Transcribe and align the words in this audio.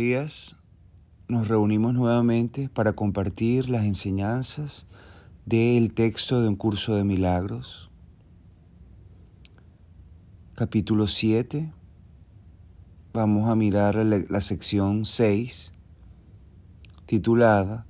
Días. 0.00 0.56
Nos 1.28 1.48
reunimos 1.48 1.92
nuevamente 1.92 2.70
para 2.70 2.94
compartir 2.94 3.68
las 3.68 3.84
enseñanzas 3.84 4.86
del 5.44 5.92
texto 5.92 6.40
de 6.40 6.48
un 6.48 6.56
curso 6.56 6.96
de 6.96 7.04
milagros. 7.04 7.90
Capítulo 10.54 11.06
7. 11.06 11.70
Vamos 13.12 13.50
a 13.50 13.54
mirar 13.54 13.96
la, 13.96 14.40
sección 14.40 15.04
6, 15.04 15.74
titulada 17.04 17.84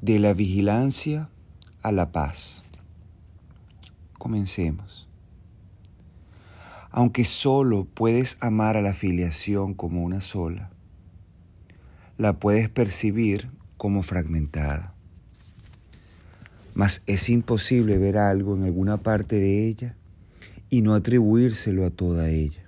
De 0.00 0.20
la 0.20 0.32
vigilancia 0.32 1.28
a 1.82 1.90
la 1.90 2.12
paz. 2.12 2.62
Comencemos. 4.16 5.08
Aunque 6.92 7.24
solo 7.24 7.84
puedes 7.84 8.40
amar 8.40 8.76
a 8.76 8.80
la 8.80 8.92
filiación 8.92 9.74
como 9.74 10.04
una 10.04 10.20
sola, 10.20 10.70
la 12.18 12.38
puedes 12.38 12.70
percibir 12.70 13.50
como 13.76 14.02
fragmentada. 14.02 14.94
Mas 16.74 17.02
es 17.06 17.28
imposible 17.28 17.98
ver 17.98 18.16
algo 18.16 18.56
en 18.56 18.64
alguna 18.64 18.96
parte 18.96 19.36
de 19.36 19.66
ella 19.66 19.96
y 20.70 20.80
no 20.80 20.94
atribuírselo 20.94 21.84
a 21.84 21.90
toda 21.90 22.30
ella. 22.30 22.64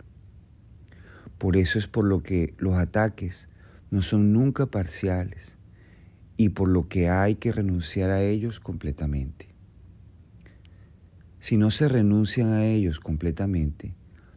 Por 1.39 1.57
eso 1.57 1.79
es 1.79 1.87
por 1.87 2.05
lo 2.05 2.23
que 2.23 2.55
los 2.59 2.75
ataques 2.75 3.49
no 3.91 4.03
son 4.03 4.33
nunca 4.35 4.67
parciales 4.67 5.57
y 6.37 6.51
por 6.51 6.69
lo 6.69 6.89
que 6.89 7.09
hay 7.09 7.37
que 7.37 7.53
renunciar 7.53 8.11
a 8.11 8.23
ellos 8.23 8.61
completamente. 8.61 9.49
Si 11.39 11.57
no 11.57 11.71
se 11.71 11.89
renuncian 11.89 12.53
a 12.53 12.67
ellos 12.67 13.01
completamente, 13.01 13.95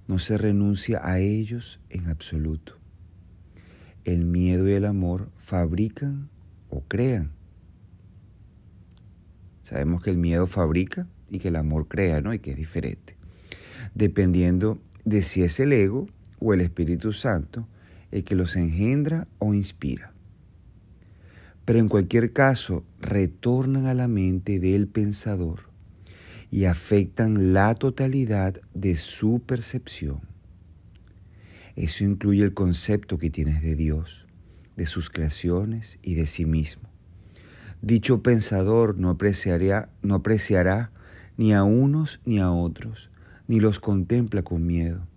no 0.07 0.19
se 0.19 0.37
renuncia 0.37 1.01
a 1.03 1.19
ellos 1.19 1.81
en 1.89 2.07
absoluto 2.07 2.80
el 4.05 4.25
miedo 4.25 4.67
y 4.67 4.73
el 4.73 4.85
amor 4.85 5.29
fabrican 5.37 6.29
o 6.69 6.81
crean. 6.81 7.31
Sabemos 9.61 10.01
que 10.01 10.09
el 10.09 10.17
miedo 10.17 10.47
fabrica 10.47 11.07
y 11.29 11.39
que 11.39 11.49
el 11.49 11.55
amor 11.55 11.87
crea, 11.87 12.21
¿no? 12.21 12.33
Y 12.33 12.39
que 12.39 12.51
es 12.51 12.57
diferente. 12.57 13.15
Dependiendo 13.93 14.79
de 15.05 15.23
si 15.23 15.43
es 15.43 15.59
el 15.59 15.73
ego 15.73 16.07
o 16.39 16.53
el 16.53 16.61
Espíritu 16.61 17.13
Santo 17.13 17.67
el 18.11 18.23
que 18.23 18.35
los 18.35 18.55
engendra 18.55 19.27
o 19.39 19.53
inspira. 19.53 20.13
Pero 21.65 21.79
en 21.79 21.87
cualquier 21.87 22.33
caso, 22.33 22.83
retornan 22.99 23.85
a 23.85 23.93
la 23.93 24.07
mente 24.07 24.59
del 24.59 24.87
pensador 24.87 25.69
y 26.49 26.65
afectan 26.65 27.53
la 27.53 27.73
totalidad 27.75 28.59
de 28.73 28.97
su 28.97 29.41
percepción. 29.45 30.30
Eso 31.75 32.03
incluye 32.03 32.43
el 32.43 32.53
concepto 32.53 33.17
que 33.17 33.29
tienes 33.29 33.61
de 33.61 33.75
Dios, 33.75 34.27
de 34.75 34.85
sus 34.85 35.09
creaciones 35.09 35.99
y 36.01 36.15
de 36.15 36.25
sí 36.25 36.45
mismo. 36.45 36.89
Dicho 37.81 38.21
pensador 38.21 38.97
no 38.97 39.09
apreciará, 39.09 39.89
no 40.01 40.15
apreciará 40.15 40.91
ni 41.37 41.53
a 41.53 41.63
unos 41.63 42.21
ni 42.25 42.39
a 42.39 42.51
otros, 42.51 43.09
ni 43.47 43.59
los 43.59 43.79
contempla 43.79 44.43
con 44.43 44.65
miedo, 44.65 45.07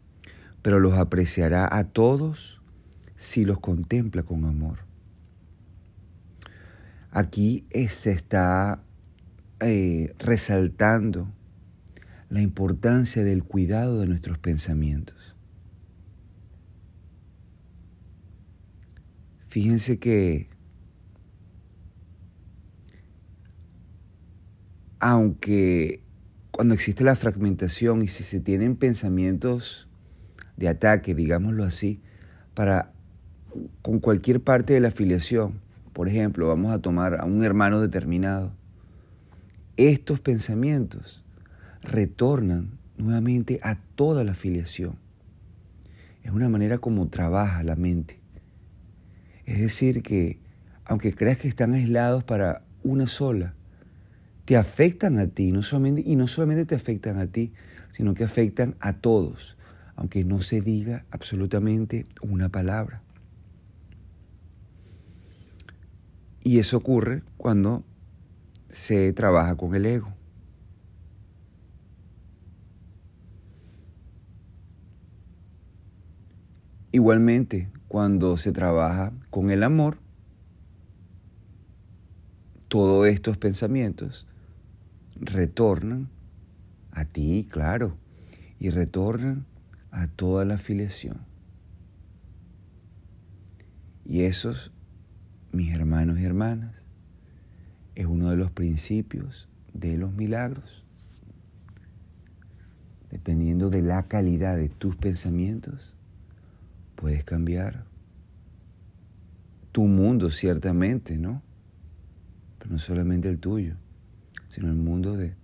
pero 0.62 0.80
los 0.80 0.94
apreciará 0.94 1.69
a 1.70 1.84
todos 1.84 2.62
si 3.16 3.44
los 3.44 3.61
contempla 3.61 4.22
con 4.22 4.44
amor. 4.44 4.78
Aquí 7.11 7.66
se 7.89 8.11
está 8.11 8.83
eh, 9.61 10.14
resaltando 10.18 11.29
la 12.29 12.42
importancia 12.42 13.23
del 13.23 13.45
cuidado 13.45 14.00
de 14.00 14.06
nuestros 14.06 14.39
pensamientos. 14.39 15.33
Fíjense 19.55 20.01
que 20.01 20.48
aunque 24.98 26.03
cuando 26.51 26.75
existe 26.75 27.05
la 27.05 27.15
fragmentación 27.15 28.03
y 28.03 28.09
si 28.09 28.25
se 28.25 28.41
tienen 28.41 28.75
pensamientos 28.75 29.87
de 30.57 30.67
ataque, 30.67 31.15
digámoslo 31.15 31.63
así, 31.63 32.01
para 32.55 32.92
con 33.81 34.01
cualquier 34.01 34.41
parte 34.41 34.75
de 34.75 34.81
la 34.81 34.89
afiliación, 34.89 35.61
por 35.92 36.09
ejemplo, 36.09 36.48
vamos 36.48 36.73
a 36.73 36.81
tomar 36.81 37.21
a 37.21 37.25
un 37.25 37.45
hermano 37.45 37.81
determinado, 37.81 38.51
estos 39.77 40.19
pensamientos 40.19 41.23
retornan 41.81 42.77
nuevamente 42.98 43.61
a 43.63 43.77
toda 43.95 44.25
la 44.25 44.33
afiliación. 44.33 44.97
Es 46.25 46.33
una 46.33 46.48
manera 46.48 46.79
como 46.79 47.07
trabaja 47.07 47.63
la 47.63 47.77
mente. 47.77 48.23
Es 49.46 49.60
decir, 49.60 50.02
que 50.02 50.38
aunque 50.84 51.14
creas 51.14 51.38
que 51.38 51.48
están 51.48 51.74
aislados 51.74 52.24
para 52.24 52.62
una 52.82 53.06
sola, 53.06 53.55
te 54.44 54.56
afectan 54.56 55.18
a 55.18 55.27
ti 55.27 55.48
y 55.48 56.16
no 56.16 56.27
solamente 56.27 56.66
te 56.66 56.74
afectan 56.74 57.18
a 57.18 57.27
ti, 57.27 57.52
sino 57.90 58.14
que 58.14 58.24
afectan 58.24 58.74
a 58.80 58.94
todos, 58.94 59.56
aunque 59.96 60.24
no 60.24 60.40
se 60.42 60.60
diga 60.60 61.05
absolutamente 61.10 62.06
una 62.20 62.48
palabra. 62.48 63.02
Y 66.42 66.58
eso 66.58 66.76
ocurre 66.76 67.22
cuando 67.38 67.84
se 68.68 69.12
trabaja 69.12 69.56
con 69.56 69.74
el 69.74 69.86
ego. 69.86 70.12
Igualmente, 76.92 77.68
cuando 77.94 78.36
se 78.38 78.50
trabaja 78.50 79.12
con 79.30 79.52
el 79.52 79.62
amor, 79.62 79.98
todos 82.66 83.06
estos 83.06 83.36
pensamientos 83.36 84.27
retornan 85.14 86.08
a 86.90 87.05
ti, 87.05 87.46
claro, 87.48 87.96
y 88.58 88.70
retornan 88.70 89.46
a 89.92 90.08
toda 90.08 90.44
la 90.44 90.55
afiliación. 90.55 91.18
Y 94.05 94.22
esos, 94.22 94.72
mis 95.52 95.72
hermanos 95.72 96.18
y 96.18 96.24
hermanas, 96.24 96.74
es 97.94 98.06
uno 98.06 98.28
de 98.30 98.36
los 98.36 98.50
principios 98.50 99.48
de 99.72 99.98
los 99.98 100.12
milagros. 100.12 100.84
Dependiendo 103.12 103.70
de 103.70 103.82
la 103.82 104.02
calidad 104.02 104.56
de 104.56 104.68
tus 104.68 104.96
pensamientos, 104.96 105.94
puedes 106.96 107.24
cambiar 107.24 107.84
tu 109.72 109.84
mundo, 109.84 110.30
ciertamente, 110.30 111.16
¿no? 111.16 111.42
Pero 112.58 112.70
no 112.72 112.78
solamente 112.78 113.28
el 113.28 113.38
tuyo, 113.38 113.74
sino 114.48 114.68
el 114.68 114.77
mundo 114.77 115.16
de 115.16 115.34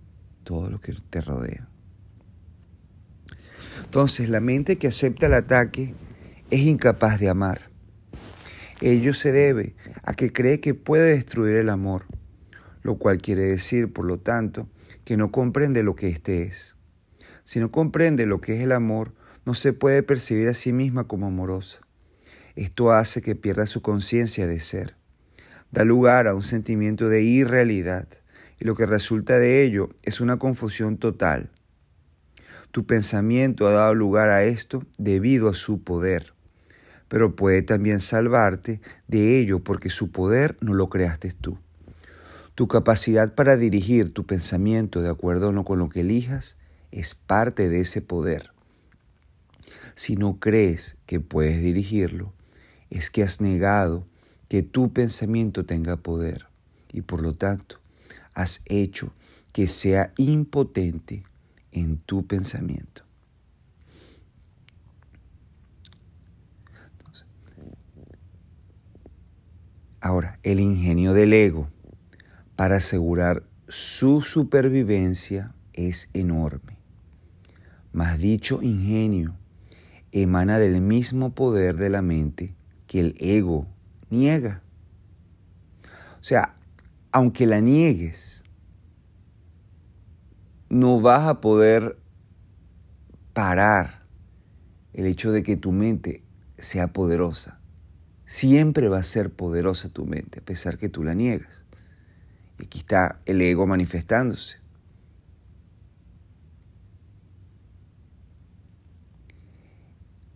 todo 0.43 0.69
lo 0.69 0.79
que 0.79 0.93
te 1.09 1.21
rodea. 1.21 1.67
Entonces, 3.83 4.29
la 4.29 4.39
mente 4.39 4.77
que 4.77 4.87
acepta 4.87 5.25
el 5.25 5.33
ataque 5.33 5.93
es 6.49 6.61
incapaz 6.61 7.19
de 7.19 7.29
amar. 7.29 7.69
Ello 8.79 9.13
se 9.13 9.31
debe 9.31 9.75
a 10.03 10.13
que 10.13 10.31
cree 10.31 10.59
que 10.59 10.73
puede 10.73 11.15
destruir 11.15 11.57
el 11.57 11.69
amor, 11.69 12.05
lo 12.83 12.97
cual 12.97 13.19
quiere 13.19 13.45
decir, 13.45 13.91
por 13.91 14.05
lo 14.05 14.17
tanto, 14.17 14.69
que 15.03 15.17
no 15.17 15.31
comprende 15.31 15.83
lo 15.83 15.95
que 15.95 16.07
éste 16.07 16.43
es. 16.43 16.77
Si 17.43 17.59
no 17.59 17.69
comprende 17.69 18.25
lo 18.25 18.39
que 18.39 18.55
es 18.55 18.61
el 18.61 18.71
amor, 18.71 19.13
no 19.51 19.55
se 19.55 19.73
puede 19.73 20.01
percibir 20.01 20.47
a 20.47 20.53
sí 20.53 20.71
misma 20.71 21.09
como 21.09 21.27
amorosa. 21.27 21.81
Esto 22.55 22.93
hace 22.93 23.21
que 23.21 23.35
pierda 23.35 23.65
su 23.65 23.81
conciencia 23.81 24.47
de 24.47 24.61
ser. 24.61 24.95
Da 25.71 25.83
lugar 25.83 26.29
a 26.29 26.35
un 26.35 26.41
sentimiento 26.41 27.09
de 27.09 27.21
irrealidad 27.23 28.07
y 28.61 28.63
lo 28.63 28.75
que 28.75 28.85
resulta 28.85 29.39
de 29.39 29.65
ello 29.65 29.89
es 30.03 30.21
una 30.21 30.37
confusión 30.37 30.95
total. 30.97 31.49
Tu 32.71 32.85
pensamiento 32.85 33.67
ha 33.67 33.71
dado 33.71 33.93
lugar 33.93 34.29
a 34.29 34.45
esto 34.45 34.85
debido 34.97 35.49
a 35.49 35.53
su 35.53 35.83
poder, 35.83 36.31
pero 37.09 37.35
puede 37.35 37.61
también 37.61 37.99
salvarte 37.99 38.79
de 39.09 39.37
ello 39.37 39.59
porque 39.59 39.89
su 39.89 40.11
poder 40.11 40.55
no 40.61 40.75
lo 40.75 40.87
creaste 40.87 41.33
tú. 41.33 41.57
Tu 42.55 42.69
capacidad 42.69 43.35
para 43.35 43.57
dirigir 43.57 44.13
tu 44.13 44.25
pensamiento 44.25 45.01
de 45.01 45.09
acuerdo 45.09 45.65
con 45.65 45.77
lo 45.77 45.89
que 45.89 45.99
elijas 45.99 46.55
es 46.91 47.15
parte 47.15 47.67
de 47.67 47.81
ese 47.81 48.01
poder. 48.01 48.50
Si 49.95 50.15
no 50.15 50.39
crees 50.39 50.97
que 51.05 51.19
puedes 51.19 51.61
dirigirlo, 51.61 52.33
es 52.89 53.09
que 53.09 53.23
has 53.23 53.41
negado 53.41 54.07
que 54.49 54.63
tu 54.63 54.91
pensamiento 54.91 55.65
tenga 55.65 55.97
poder 55.97 56.47
y 56.91 57.01
por 57.01 57.21
lo 57.21 57.33
tanto 57.33 57.79
has 58.33 58.61
hecho 58.65 59.13
que 59.53 59.67
sea 59.67 60.13
impotente 60.17 61.23
en 61.71 61.97
tu 61.97 62.25
pensamiento. 62.25 63.03
ahora, 70.01 70.39
el 70.43 70.59
ingenio 70.59 71.13
del 71.13 71.31
ego 71.31 71.69
para 72.55 72.77
asegurar 72.77 73.43
su 73.69 74.21
supervivencia 74.21 75.53
es 75.73 76.09
enorme. 76.13 76.77
Mas 77.93 78.17
dicho 78.17 78.61
ingenio 78.61 79.37
emana 80.11 80.59
del 80.59 80.81
mismo 80.81 81.33
poder 81.33 81.77
de 81.77 81.89
la 81.89 82.01
mente 82.01 82.55
que 82.87 82.99
el 82.99 83.15
ego 83.19 83.67
niega. 84.09 84.61
O 86.19 86.23
sea, 86.23 86.55
aunque 87.11 87.45
la 87.45 87.59
niegues, 87.59 88.43
no 90.69 91.01
vas 91.01 91.27
a 91.27 91.41
poder 91.41 91.97
parar 93.33 94.05
el 94.93 95.05
hecho 95.05 95.31
de 95.31 95.43
que 95.43 95.57
tu 95.57 95.71
mente 95.71 96.23
sea 96.57 96.93
poderosa. 96.93 97.59
Siempre 98.25 98.87
va 98.87 98.99
a 98.99 99.03
ser 99.03 99.31
poderosa 99.31 99.89
tu 99.89 100.05
mente, 100.05 100.39
a 100.39 100.45
pesar 100.45 100.77
que 100.77 100.87
tú 100.87 101.03
la 101.03 101.13
niegas. 101.13 101.65
Y 102.59 102.65
aquí 102.65 102.79
está 102.79 103.19
el 103.25 103.41
ego 103.41 103.67
manifestándose. 103.67 104.60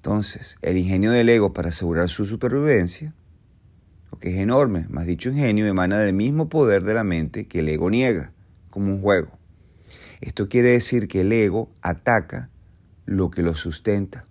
Entonces, 0.05 0.59
el 0.61 0.77
ingenio 0.77 1.09
del 1.09 1.29
ego 1.29 1.51
para 1.51 1.69
asegurar 1.69 2.09
su 2.09 2.27
supervivencia, 2.27 3.15
lo 4.11 4.19
que 4.19 4.29
es 4.29 4.35
enorme, 4.35 4.85
más 4.87 5.07
dicho 5.07 5.29
ingenio, 5.29 5.65
emana 5.65 5.97
del 5.97 6.13
mismo 6.13 6.47
poder 6.47 6.83
de 6.83 6.93
la 6.93 7.03
mente 7.03 7.47
que 7.47 7.61
el 7.61 7.69
ego 7.69 7.89
niega, 7.89 8.31
como 8.69 8.93
un 8.93 9.01
juego. 9.01 9.31
Esto 10.21 10.47
quiere 10.47 10.73
decir 10.73 11.07
que 11.07 11.21
el 11.21 11.31
ego 11.31 11.71
ataca 11.81 12.51
lo 13.07 13.31
que 13.31 13.41
lo 13.41 13.55
sustenta, 13.55 14.25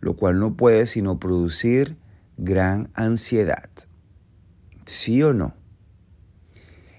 lo 0.00 0.16
cual 0.16 0.40
no 0.40 0.56
puede 0.56 0.86
sino 0.86 1.20
producir 1.20 1.96
gran 2.36 2.90
ansiedad. 2.94 3.70
¿Sí 4.86 5.22
o 5.22 5.32
no? 5.32 5.54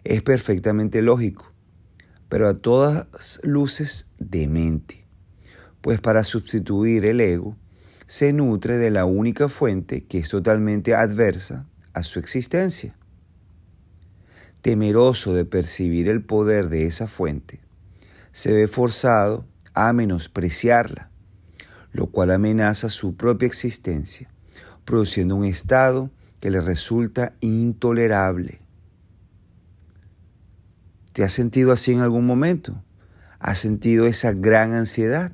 Es 0.06 0.22
perfectamente 0.22 1.02
lógico, 1.02 1.52
pero 2.30 2.48
a 2.48 2.54
todas 2.54 3.42
luces 3.44 4.14
demente, 4.18 5.06
pues 5.82 6.00
para 6.00 6.24
sustituir 6.24 7.06
el 7.06 7.20
ego 7.20 7.58
se 8.08 8.32
nutre 8.32 8.78
de 8.78 8.90
la 8.90 9.06
única 9.06 9.50
fuente 9.50 10.06
que 10.06 10.18
es 10.20 10.30
totalmente 10.30 10.96
adversa 10.96 11.68
a 11.94 12.04
su 12.04 12.20
existencia. 12.20 12.96
Temeroso 14.62 15.34
de 15.34 15.46
percibir 15.46 16.08
el 16.08 16.24
poder 16.24 16.70
de 16.70 16.86
esa 16.86 17.08
fuente, 17.08 17.60
se 18.32 18.54
ve 18.54 18.68
forzado 18.68 19.46
a 19.74 19.92
menospreciarla, 19.94 21.12
lo 21.92 22.08
cual 22.08 22.32
amenaza 22.32 22.90
su 22.90 23.16
propia 23.16 23.46
existencia, 23.46 24.30
produciendo 24.86 25.36
un 25.36 25.46
estado 25.46 26.10
que 26.40 26.50
le 26.50 26.62
resulta 26.62 27.34
intolerable. 27.42 28.62
¿Te 31.14 31.24
has 31.24 31.34
sentido 31.34 31.72
así 31.72 31.92
en 31.92 32.00
algún 32.00 32.26
momento? 32.26 32.84
¿Has 33.40 33.60
sentido 33.60 34.06
esa 34.06 34.32
gran 34.32 34.74
ansiedad? 34.74 35.32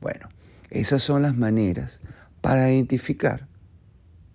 Bueno, 0.00 0.28
esas 0.70 1.02
son 1.02 1.22
las 1.22 1.36
maneras 1.36 2.00
para 2.40 2.70
identificar 2.72 3.48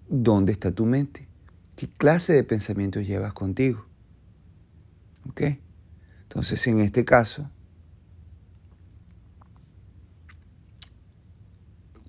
dónde 0.09 0.51
está 0.51 0.71
tu 0.71 0.85
mente, 0.85 1.27
qué 1.75 1.87
clase 1.87 2.33
de 2.33 2.43
pensamientos 2.43 3.07
llevas 3.07 3.33
contigo. 3.33 3.85
¿Ok? 5.29 5.41
Entonces, 6.23 6.65
en 6.67 6.79
este 6.79 7.05
caso, 7.05 7.49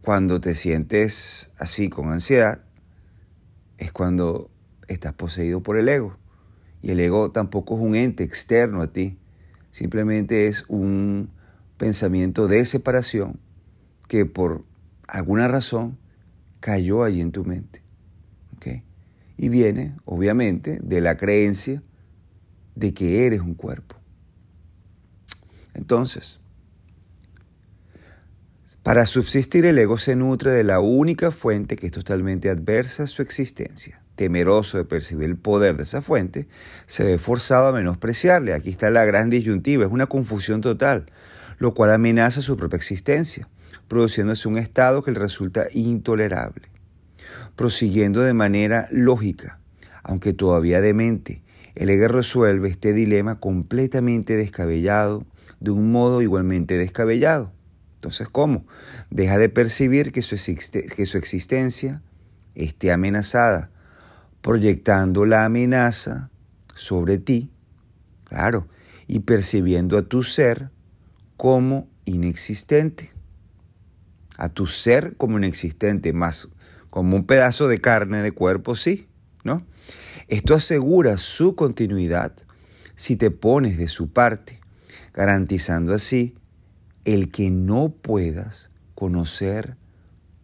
Cuando 0.03 0.41
te 0.41 0.57
sientes 0.57 1.51
así 1.59 1.89
con 1.89 2.11
ansiedad, 2.11 2.65
es 3.79 3.93
cuando 3.93 4.51
estás 4.89 5.15
poseído 5.15 5.63
por 5.63 5.79
el 5.79 5.89
ego. 5.89 6.17
Y 6.83 6.91
el 6.91 6.99
ego 6.99 7.31
tampoco 7.31 7.77
es 7.77 7.83
un 7.83 7.95
ente 7.95 8.25
externo 8.25 8.83
a 8.83 8.93
ti, 8.93 9.17
simplemente 9.71 10.49
es 10.49 10.65
un 10.67 11.31
pensamiento 11.77 12.49
de 12.49 12.65
separación 12.65 13.39
que 14.13 14.27
por 14.27 14.67
alguna 15.09 15.49
razón 15.49 15.99
cayó 16.61 17.03
allí 17.03 17.23
en 17.23 17.33
tu 17.33 17.47
mente. 17.47 17.81
Y 19.39 19.49
viene, 19.49 19.97
obviamente, 20.05 20.79
de 20.83 21.01
la 21.01 21.17
creencia 21.17 21.83
de 22.75 22.93
que 22.93 23.27
eres 23.27 23.41
un 23.41 23.55
cuerpo. 23.55 23.97
Entonces, 25.73 26.41
para 28.83 29.07
subsistir 29.07 29.65
el 29.65 29.79
ego 29.79 29.97
se 29.97 30.15
nutre 30.15 30.53
de 30.53 30.63
la 30.63 30.79
única 30.79 31.31
fuente 31.31 31.75
que 31.77 31.87
es 31.87 31.93
totalmente 31.93 32.51
adversa 32.51 33.05
a 33.05 33.07
su 33.07 33.23
existencia. 33.23 34.03
Temeroso 34.15 34.77
de 34.77 34.85
percibir 34.85 35.31
el 35.31 35.39
poder 35.39 35.79
de 35.79 35.85
esa 35.85 36.03
fuente, 36.03 36.47
se 36.87 37.03
ve 37.03 37.17
forzado 37.17 37.69
a 37.69 37.73
menospreciarle. 37.73 38.53
Aquí 38.53 38.69
está 38.69 38.91
la 38.91 39.07
gran 39.07 39.31
disyuntiva, 39.31 39.87
es 39.87 39.91
una 39.91 40.07
confusión 40.07 40.61
total, 40.61 41.07
lo 41.57 41.73
cual 41.73 41.91
amenaza 41.91 42.43
su 42.43 42.59
propia 42.59 42.77
existencia, 42.77 43.49
produciéndose 43.93 44.49
un 44.49 44.57
estado 44.57 45.03
que 45.03 45.11
le 45.13 45.21
resulta 45.21 45.67
intolerable. 45.75 46.71
Prosiguiendo 47.57 48.23
de 48.23 48.33
manera 48.33 48.89
lógica, 48.91 49.61
aunque 50.03 50.33
todavía 50.33 50.81
demente, 50.81 51.43
el 51.75 51.91
ego 51.91 52.09
resuelve 52.09 52.71
este 52.71 52.95
dilema 52.95 53.39
completamente 53.39 54.35
descabellado, 54.35 55.27
de 55.61 55.73
un 55.73 55.93
modo 55.93 56.23
igualmente 56.23 56.79
descabellado 56.79 57.53
entonces, 58.03 58.29
¿cómo? 58.29 58.67
Deja 59.11 59.39
de 59.39 59.49
percibir 59.49 60.11
que 60.11 60.23
su 60.23 60.35
existencia 60.35 62.03
esté 62.57 62.91
amenazada, 62.91 63.71
proyectando 64.41 65.25
la 65.25 65.45
amenaza 65.45 66.29
sobre 66.75 67.19
ti, 67.19 67.53
claro, 68.25 68.67
y 69.07 69.21
percibiendo 69.21 69.97
a 69.97 70.03
tu 70.03 70.25
ser 70.25 70.73
como 71.37 71.89
inexistente. 72.05 73.13
A 74.43 74.49
tu 74.49 74.67
ser 74.67 75.17
como 75.17 75.39
inexistente, 75.39 76.13
más 76.13 76.49
como 76.91 77.15
un 77.15 77.27
pedazo 77.27 77.69
de 77.69 77.81
carne 77.81 78.23
de 78.23 78.33
cuerpo, 78.33 78.75
sí, 78.75 79.07
¿no? 79.45 79.65
Esto 80.27 80.57
asegura 80.57 81.17
su 81.17 81.55
continuidad 81.55 82.35
si 82.97 83.15
te 83.15 83.31
pones 83.31 83.79
de 83.79 83.87
su 83.87 84.11
parte, 84.11 84.59
garantizando 85.15 85.95
así 85.95 86.35
el 87.05 87.31
que 87.31 87.51
no 87.51 87.91
puedas 87.91 88.73
conocer 88.97 89.77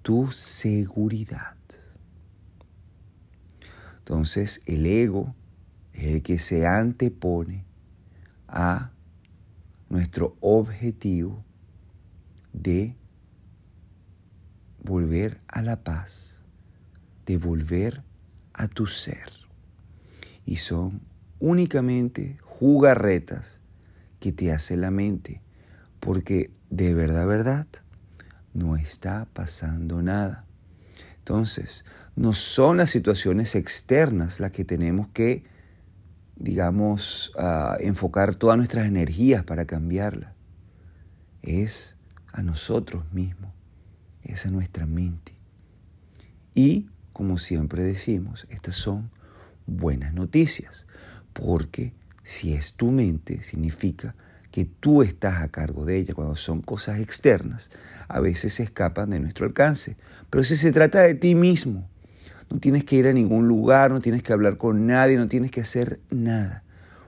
tu 0.02 0.30
seguridad. 0.30 1.56
Entonces 3.98 4.62
el 4.66 4.86
ego 4.86 5.34
es 5.92 6.04
el 6.04 6.22
que 6.22 6.38
se 6.38 6.68
antepone 6.68 7.64
a 8.46 8.92
nuestro 9.90 10.36
objetivo 10.40 11.44
de 12.52 12.94
volver 14.88 15.40
a 15.46 15.62
la 15.62 15.84
paz, 15.84 16.42
de 17.26 17.36
volver 17.36 18.02
a 18.54 18.66
tu 18.68 18.86
ser. 18.86 19.30
Y 20.44 20.56
son 20.56 21.02
únicamente 21.38 22.38
jugarretas 22.42 23.60
que 24.18 24.32
te 24.32 24.50
hace 24.50 24.76
la 24.76 24.90
mente 24.90 25.42
porque 26.00 26.50
de 26.70 26.94
verdad, 26.94 27.26
verdad, 27.26 27.66
no 28.54 28.76
está 28.76 29.26
pasando 29.32 30.02
nada. 30.02 30.44
Entonces, 31.18 31.84
no 32.16 32.32
son 32.32 32.78
las 32.78 32.90
situaciones 32.90 33.54
externas 33.54 34.40
las 34.40 34.52
que 34.52 34.64
tenemos 34.64 35.08
que, 35.08 35.44
digamos, 36.36 37.32
ah, 37.38 37.76
enfocar 37.80 38.34
todas 38.34 38.56
nuestras 38.56 38.86
energías 38.86 39.44
para 39.44 39.66
cambiarla. 39.66 40.34
Es 41.42 41.96
a 42.32 42.42
nosotros 42.42 43.04
mismos, 43.12 43.52
es 44.22 44.46
a 44.46 44.50
nuestra 44.50 44.86
mente. 44.86 45.32
Y, 46.54 46.88
como 47.12 47.38
siempre 47.38 47.84
decimos, 47.84 48.46
estas 48.50 48.76
son 48.76 49.10
buenas 49.66 50.14
noticias, 50.14 50.86
porque 51.32 51.92
si 52.22 52.54
es 52.54 52.74
tu 52.74 52.90
mente, 52.90 53.42
significa 53.42 54.14
que 54.50 54.64
tú 54.64 55.02
estás 55.02 55.42
a 55.42 55.48
cargo 55.48 55.84
de 55.84 55.98
ella. 55.98 56.14
Cuando 56.14 56.36
son 56.36 56.62
cosas 56.62 57.00
externas, 57.00 57.70
a 58.08 58.20
veces 58.20 58.54
se 58.54 58.62
escapan 58.62 59.10
de 59.10 59.20
nuestro 59.20 59.46
alcance. 59.46 59.96
Pero 60.30 60.44
si 60.44 60.56
se 60.56 60.72
trata 60.72 61.00
de 61.02 61.14
ti 61.14 61.34
mismo, 61.34 61.88
no 62.50 62.58
tienes 62.58 62.84
que 62.84 62.96
ir 62.96 63.06
a 63.06 63.12
ningún 63.12 63.46
lugar, 63.46 63.90
no 63.90 64.00
tienes 64.00 64.22
que 64.22 64.32
hablar 64.32 64.56
con 64.56 64.86
nadie, 64.86 65.16
no 65.16 65.28
tienes 65.28 65.50
que 65.50 65.60
hacer 65.60 66.00
nada. 66.10 66.64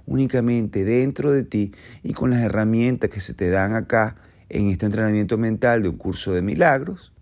Únicamente 0.07 0.85
dentro 0.85 1.33
de 1.33 1.45
ti 1.45 1.73
y 2.03 2.13
con 2.13 2.31
las 2.31 2.41
herramientas 2.41 3.11
que 3.11 3.21
se 3.21 3.33
te 3.35 3.49
dan 3.49 3.75
acá 3.75 4.17
en 4.51 4.69
este 4.69 4.87
entrenamiento 4.87 5.39
mental 5.39 5.83
de 5.83 5.89
un 5.89 5.97
curso 5.97 6.33
de 6.33 6.43
milagros, 6.43 7.13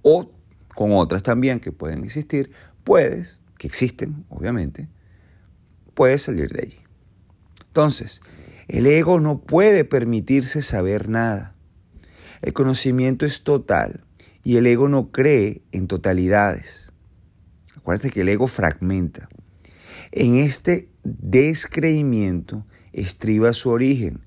o 0.00 0.32
con 0.74 0.92
otras 0.92 1.22
también 1.22 1.60
que 1.60 1.70
pueden 1.70 2.02
existir, 2.02 2.50
puedes, 2.82 3.38
que 3.58 3.66
existen, 3.66 4.24
obviamente, 4.30 4.88
puedes 5.94 6.22
salir 6.22 6.50
de 6.50 6.62
allí. 6.62 6.80
Entonces, 7.66 8.22
el 8.68 8.86
ego 8.86 9.20
no 9.20 9.42
puede 9.42 9.84
permitirse 9.84 10.62
saber 10.62 11.08
nada. 11.08 11.54
El 12.40 12.54
conocimiento 12.54 13.26
es 13.26 13.44
total 13.44 14.04
y 14.42 14.56
el 14.56 14.66
ego 14.66 14.88
no 14.88 15.12
cree 15.12 15.62
en 15.70 15.86
totalidades. 15.86 16.92
Acuérdate 17.76 18.10
que 18.10 18.22
el 18.22 18.28
ego 18.30 18.46
fragmenta. 18.46 19.28
En 20.10 20.36
este 20.36 20.88
descreimiento 21.04 22.66
estriba 22.92 23.52
su 23.52 23.70
origen 23.70 24.22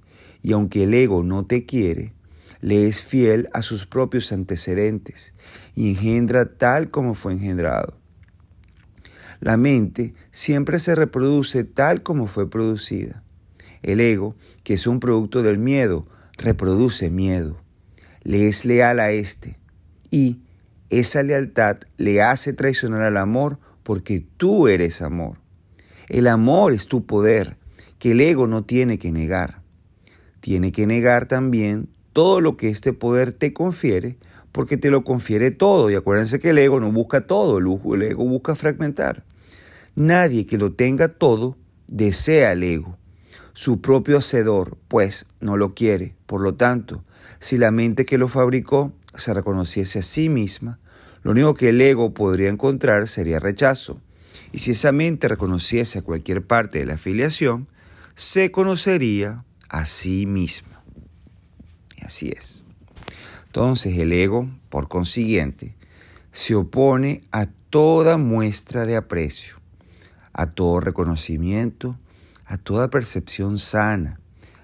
y 0.45 0.53
aunque 0.53 0.83
el 0.83 0.93
ego 0.93 1.23
no 1.23 1.43
te 1.43 1.65
quiere, 1.65 2.13
le 2.61 2.87
es 2.87 3.01
fiel 3.01 3.49
a 3.51 3.63
sus 3.63 3.87
propios 3.87 4.31
antecedentes 4.31 5.33
y 5.73 5.89
engendra 5.89 6.45
tal 6.45 6.91
como 6.91 7.15
fue 7.15 7.33
engendrado. 7.33 7.97
La 9.39 9.57
mente 9.57 10.13
siempre 10.29 10.77
se 10.77 10.93
reproduce 10.93 11.63
tal 11.63 12.03
como 12.03 12.27
fue 12.27 12.47
producida. 12.47 13.23
El 13.81 13.99
ego, 13.99 14.35
que 14.63 14.75
es 14.75 14.85
un 14.85 14.99
producto 14.99 15.41
del 15.41 15.57
miedo, 15.57 16.05
reproduce 16.37 17.09
miedo. 17.09 17.59
Le 18.21 18.47
es 18.47 18.65
leal 18.65 18.99
a 18.99 19.09
éste 19.09 19.57
y 20.11 20.41
esa 20.91 21.23
lealtad 21.23 21.77
le 21.97 22.21
hace 22.21 22.53
traicionar 22.53 23.01
al 23.01 23.17
amor 23.17 23.57
porque 23.81 24.23
tú 24.37 24.67
eres 24.67 25.01
amor. 25.01 25.39
El 26.07 26.27
amor 26.27 26.71
es 26.71 26.85
tu 26.85 27.07
poder, 27.07 27.57
que 27.97 28.11
el 28.11 28.21
ego 28.21 28.45
no 28.45 28.63
tiene 28.63 28.99
que 28.99 29.11
negar. 29.11 29.64
Tiene 30.45 30.71
que 30.71 30.85
negar 30.85 31.27
también 31.27 31.89
todo 32.13 32.39
lo 32.39 32.55
que 32.55 32.69
este 32.69 32.93
poder 32.93 33.31
te 33.33 33.51
confiere, 33.51 34.15
porque 34.51 34.77
te 34.77 34.91
lo 34.91 35.03
confiere 35.03 35.49
todo. 35.49 35.89
Y 35.89 35.95
acuérdense 35.95 36.37
que 36.37 36.51
el 36.51 36.59
ego 36.59 36.79
no 36.79 36.91
busca 36.91 37.25
todo, 37.25 37.57
el 37.57 38.01
ego 38.03 38.25
busca 38.25 38.53
fragmentar. 38.53 39.23
Nadie 39.95 40.45
que 40.45 40.59
lo 40.59 40.71
tenga 40.71 41.07
todo 41.07 41.57
desea 41.87 42.51
el 42.51 42.61
ego. 42.61 42.95
Su 43.53 43.81
propio 43.81 44.19
hacedor, 44.19 44.77
pues, 44.87 45.25
no 45.39 45.57
lo 45.57 45.73
quiere. 45.73 46.13
Por 46.27 46.41
lo 46.41 46.53
tanto, 46.53 47.03
si 47.39 47.57
la 47.57 47.71
mente 47.71 48.05
que 48.05 48.19
lo 48.19 48.27
fabricó 48.27 48.93
se 49.15 49.33
reconociese 49.33 49.97
a 49.97 50.03
sí 50.03 50.29
misma, 50.29 50.77
lo 51.23 51.31
único 51.31 51.55
que 51.55 51.69
el 51.69 51.81
ego 51.81 52.13
podría 52.13 52.49
encontrar 52.49 53.07
sería 53.07 53.39
rechazo. 53.39 53.99
Y 54.51 54.59
si 54.59 54.73
esa 54.73 54.91
mente 54.91 55.27
reconociese 55.27 55.97
a 55.97 56.03
cualquier 56.03 56.45
parte 56.45 56.77
de 56.77 56.85
la 56.85 56.93
afiliación, 56.93 57.67
se 58.13 58.51
conocería 58.51 59.43
a 59.75 59.85
sí 59.85 60.25
misma. 60.25 60.81
Y 61.97 62.05
así 62.05 62.29
es. 62.29 62.63
Entonces 63.47 63.97
el 63.97 64.13
ego, 64.13 64.49
por 64.69 64.87
consiguiente, 64.87 65.75
se 66.31 66.55
opone 66.55 67.23
a 67.33 67.47
toda 67.69 68.15
muestra 68.15 68.85
de 68.85 68.95
aprecio, 68.95 69.57
a 70.31 70.51
todo 70.51 70.79
reconocimiento, 70.79 71.99
a 72.45 72.57
toda 72.57 72.89
percepción 72.89 73.59
sana, 73.59 74.21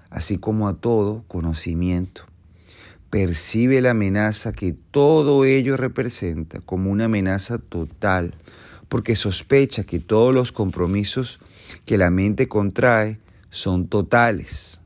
así 0.08 0.38
como 0.38 0.66
a 0.66 0.76
todo 0.76 1.24
conocimiento. 1.28 2.22
Percibe 3.10 3.82
la 3.82 3.90
amenaza 3.90 4.54
que 4.54 4.72
todo 4.72 5.44
ello 5.44 5.76
representa 5.76 6.60
como 6.60 6.90
una 6.90 7.04
amenaza 7.04 7.58
total, 7.58 8.34
porque 8.88 9.14
sospecha 9.14 9.84
que 9.84 9.98
todos 10.00 10.32
los 10.32 10.52
compromisos 10.52 11.38
que 11.84 11.98
la 11.98 12.10
mente 12.10 12.48
contrae 12.48 13.18
son 13.50 13.88
totales. 13.88 14.81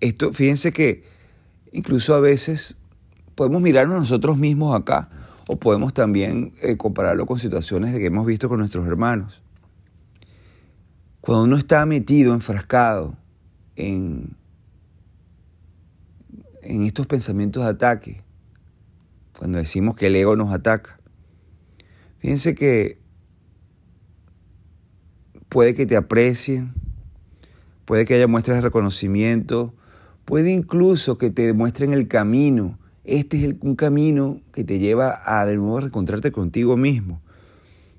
Esto, 0.00 0.32
fíjense 0.32 0.72
que 0.72 1.04
incluso 1.72 2.14
a 2.14 2.20
veces 2.20 2.76
podemos 3.34 3.62
mirarnos 3.62 3.98
nosotros 3.98 4.36
mismos 4.36 4.76
acá 4.76 5.08
o 5.46 5.56
podemos 5.56 5.94
también 5.94 6.52
eh, 6.62 6.76
compararlo 6.76 7.26
con 7.26 7.38
situaciones 7.38 7.92
de 7.92 7.98
que 7.98 8.06
hemos 8.06 8.26
visto 8.26 8.48
con 8.48 8.58
nuestros 8.58 8.86
hermanos. 8.86 9.42
Cuando 11.20 11.44
uno 11.44 11.56
está 11.56 11.86
metido, 11.86 12.34
enfrascado 12.34 13.16
en, 13.76 14.36
en 16.62 16.82
estos 16.82 17.06
pensamientos 17.06 17.62
de 17.62 17.70
ataque, 17.70 18.22
cuando 19.38 19.58
decimos 19.58 19.96
que 19.96 20.08
el 20.08 20.16
ego 20.16 20.36
nos 20.36 20.52
ataca, 20.52 20.98
fíjense 22.18 22.54
que 22.54 22.98
puede 25.48 25.74
que 25.74 25.86
te 25.86 25.96
aprecien, 25.96 26.74
puede 27.84 28.04
que 28.04 28.14
haya 28.14 28.26
muestras 28.26 28.58
de 28.58 28.62
reconocimiento, 28.62 29.74
puede 30.24 30.52
incluso 30.52 31.18
que 31.18 31.30
te 31.30 31.46
demuestren 31.46 31.92
el 31.92 32.08
camino. 32.08 32.78
Este 33.04 33.44
es 33.44 33.56
un 33.60 33.76
camino 33.76 34.40
que 34.52 34.64
te 34.64 34.78
lleva 34.78 35.20
a 35.24 35.44
de 35.46 35.56
nuevo 35.56 35.80
reencontrarte 35.80 36.32
contigo 36.32 36.76
mismo, 36.76 37.20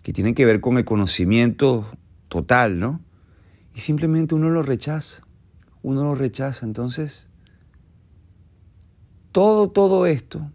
que 0.02 0.14
tiene 0.14 0.34
que 0.34 0.46
ver 0.46 0.62
con 0.62 0.78
el 0.78 0.86
conocimiento 0.86 1.86
total, 2.28 2.80
¿no? 2.80 3.02
Y 3.76 3.82
simplemente 3.82 4.36
uno 4.36 4.50
lo 4.50 4.64
rechaza, 4.64 5.24
uno 5.84 6.04
lo 6.04 6.16
rechaza. 6.16 6.66
Entonces, 6.66 7.30
todo, 9.32 9.70
todo 9.70 10.06
esto, 10.06 10.50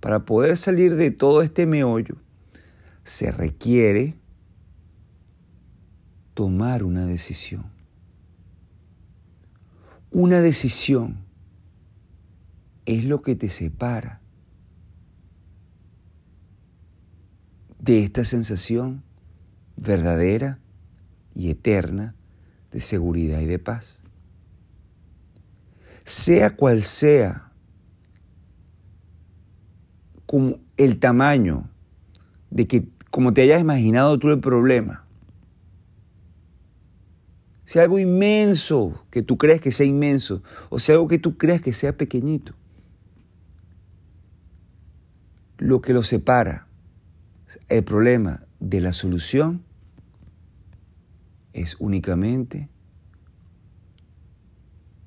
para 0.00 0.24
poder 0.24 0.56
salir 0.56 0.96
de 0.96 1.10
todo 1.10 1.42
este 1.42 1.64
meollo, 1.64 2.16
se 3.04 3.30
requiere 3.30 4.16
tomar 6.34 6.84
una 6.84 7.06
decisión. 7.06 7.79
Una 10.12 10.40
decisión 10.40 11.18
es 12.84 13.04
lo 13.04 13.22
que 13.22 13.36
te 13.36 13.48
separa 13.48 14.20
de 17.78 18.02
esta 18.02 18.24
sensación 18.24 19.02
verdadera 19.76 20.58
y 21.34 21.50
eterna 21.50 22.14
de 22.72 22.80
seguridad 22.80 23.40
y 23.40 23.46
de 23.46 23.58
paz. 23.58 24.02
Sea 26.04 26.56
cual 26.56 26.82
sea 26.82 27.52
como 30.26 30.58
el 30.76 30.98
tamaño 30.98 31.68
de 32.50 32.66
que 32.66 32.88
como 33.10 33.32
te 33.32 33.42
hayas 33.42 33.60
imaginado 33.60 34.18
tú 34.18 34.28
el 34.28 34.40
problema, 34.40 35.04
sea 37.70 37.82
algo 37.82 38.00
inmenso 38.00 39.06
que 39.12 39.22
tú 39.22 39.38
crees 39.38 39.60
que 39.60 39.70
sea 39.70 39.86
inmenso, 39.86 40.42
o 40.70 40.80
sea 40.80 40.96
algo 40.96 41.06
que 41.06 41.20
tú 41.20 41.38
creas 41.38 41.60
que 41.60 41.72
sea 41.72 41.96
pequeñito. 41.96 42.52
Lo 45.56 45.80
que 45.80 45.92
lo 45.92 46.02
separa, 46.02 46.66
el 47.68 47.84
problema 47.84 48.42
de 48.58 48.80
la 48.80 48.92
solución, 48.92 49.62
es 51.52 51.76
únicamente 51.78 52.68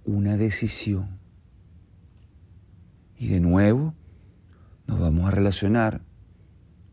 una 0.06 0.38
decisión. 0.38 1.20
Y 3.18 3.28
de 3.28 3.42
nuevo 3.42 3.94
nos 4.88 5.02
vamos 5.02 5.28
a 5.28 5.32
relacionar, 5.32 6.00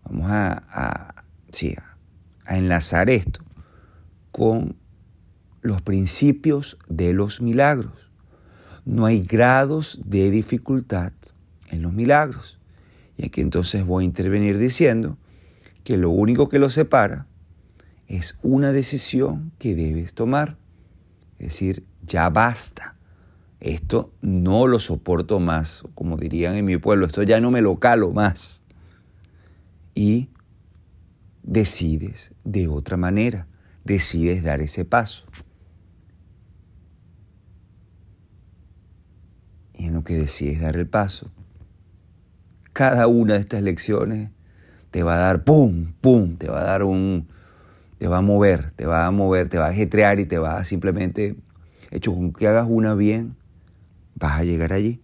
vamos 0.02 0.32
a, 0.32 0.64
a, 0.68 1.24
a 2.44 2.58
enlazar 2.58 3.08
esto 3.08 3.44
con 4.32 4.80
los 5.62 5.82
principios 5.82 6.78
de 6.88 7.12
los 7.12 7.40
milagros. 7.40 8.10
No 8.84 9.06
hay 9.06 9.22
grados 9.22 10.00
de 10.04 10.30
dificultad 10.30 11.12
en 11.68 11.82
los 11.82 11.92
milagros. 11.92 12.58
Y 13.16 13.26
aquí 13.26 13.40
entonces 13.40 13.84
voy 13.84 14.04
a 14.04 14.06
intervenir 14.06 14.58
diciendo 14.58 15.18
que 15.84 15.96
lo 15.96 16.10
único 16.10 16.48
que 16.48 16.58
los 16.58 16.72
separa 16.72 17.26
es 18.08 18.38
una 18.42 18.72
decisión 18.72 19.52
que 19.58 19.74
debes 19.74 20.14
tomar. 20.14 20.56
Es 21.38 21.48
decir, 21.48 21.84
ya 22.02 22.28
basta. 22.28 22.96
Esto 23.60 24.12
no 24.22 24.66
lo 24.66 24.80
soporto 24.80 25.38
más, 25.38 25.84
como 25.94 26.16
dirían 26.16 26.54
en 26.56 26.64
mi 26.64 26.78
pueblo, 26.78 27.06
esto 27.06 27.22
ya 27.22 27.40
no 27.40 27.50
me 27.50 27.60
lo 27.60 27.78
calo 27.78 28.10
más. 28.10 28.62
Y 29.94 30.30
decides 31.42 32.32
de 32.44 32.68
otra 32.68 32.96
manera, 32.96 33.46
decides 33.84 34.42
dar 34.42 34.62
ese 34.62 34.84
paso. 34.84 35.26
Y 39.80 39.86
en 39.86 39.94
lo 39.94 40.04
que 40.04 40.14
decides 40.14 40.60
dar 40.60 40.76
el 40.76 40.86
paso. 40.86 41.30
Cada 42.74 43.06
una 43.06 43.34
de 43.34 43.40
estas 43.40 43.62
lecciones 43.62 44.30
te 44.90 45.02
va 45.02 45.14
a 45.14 45.18
dar 45.18 45.42
pum, 45.42 45.92
pum, 46.02 46.36
te 46.36 46.48
va 46.48 46.60
a 46.60 46.64
dar 46.64 46.82
un, 46.82 47.28
te 47.98 48.06
va 48.06 48.18
a 48.18 48.20
mover, 48.20 48.72
te 48.72 48.84
va 48.84 49.06
a 49.06 49.10
mover, 49.10 49.48
te 49.48 49.56
va 49.56 49.66
a 49.66 49.70
ajetrear 49.70 50.20
y 50.20 50.26
te 50.26 50.38
va 50.38 50.58
a 50.58 50.64
simplemente, 50.64 51.34
hecho 51.90 52.12
con 52.12 52.32
que 52.32 52.46
hagas 52.46 52.66
una 52.68 52.94
bien, 52.94 53.36
vas 54.16 54.38
a 54.38 54.44
llegar 54.44 54.74
allí. 54.74 55.00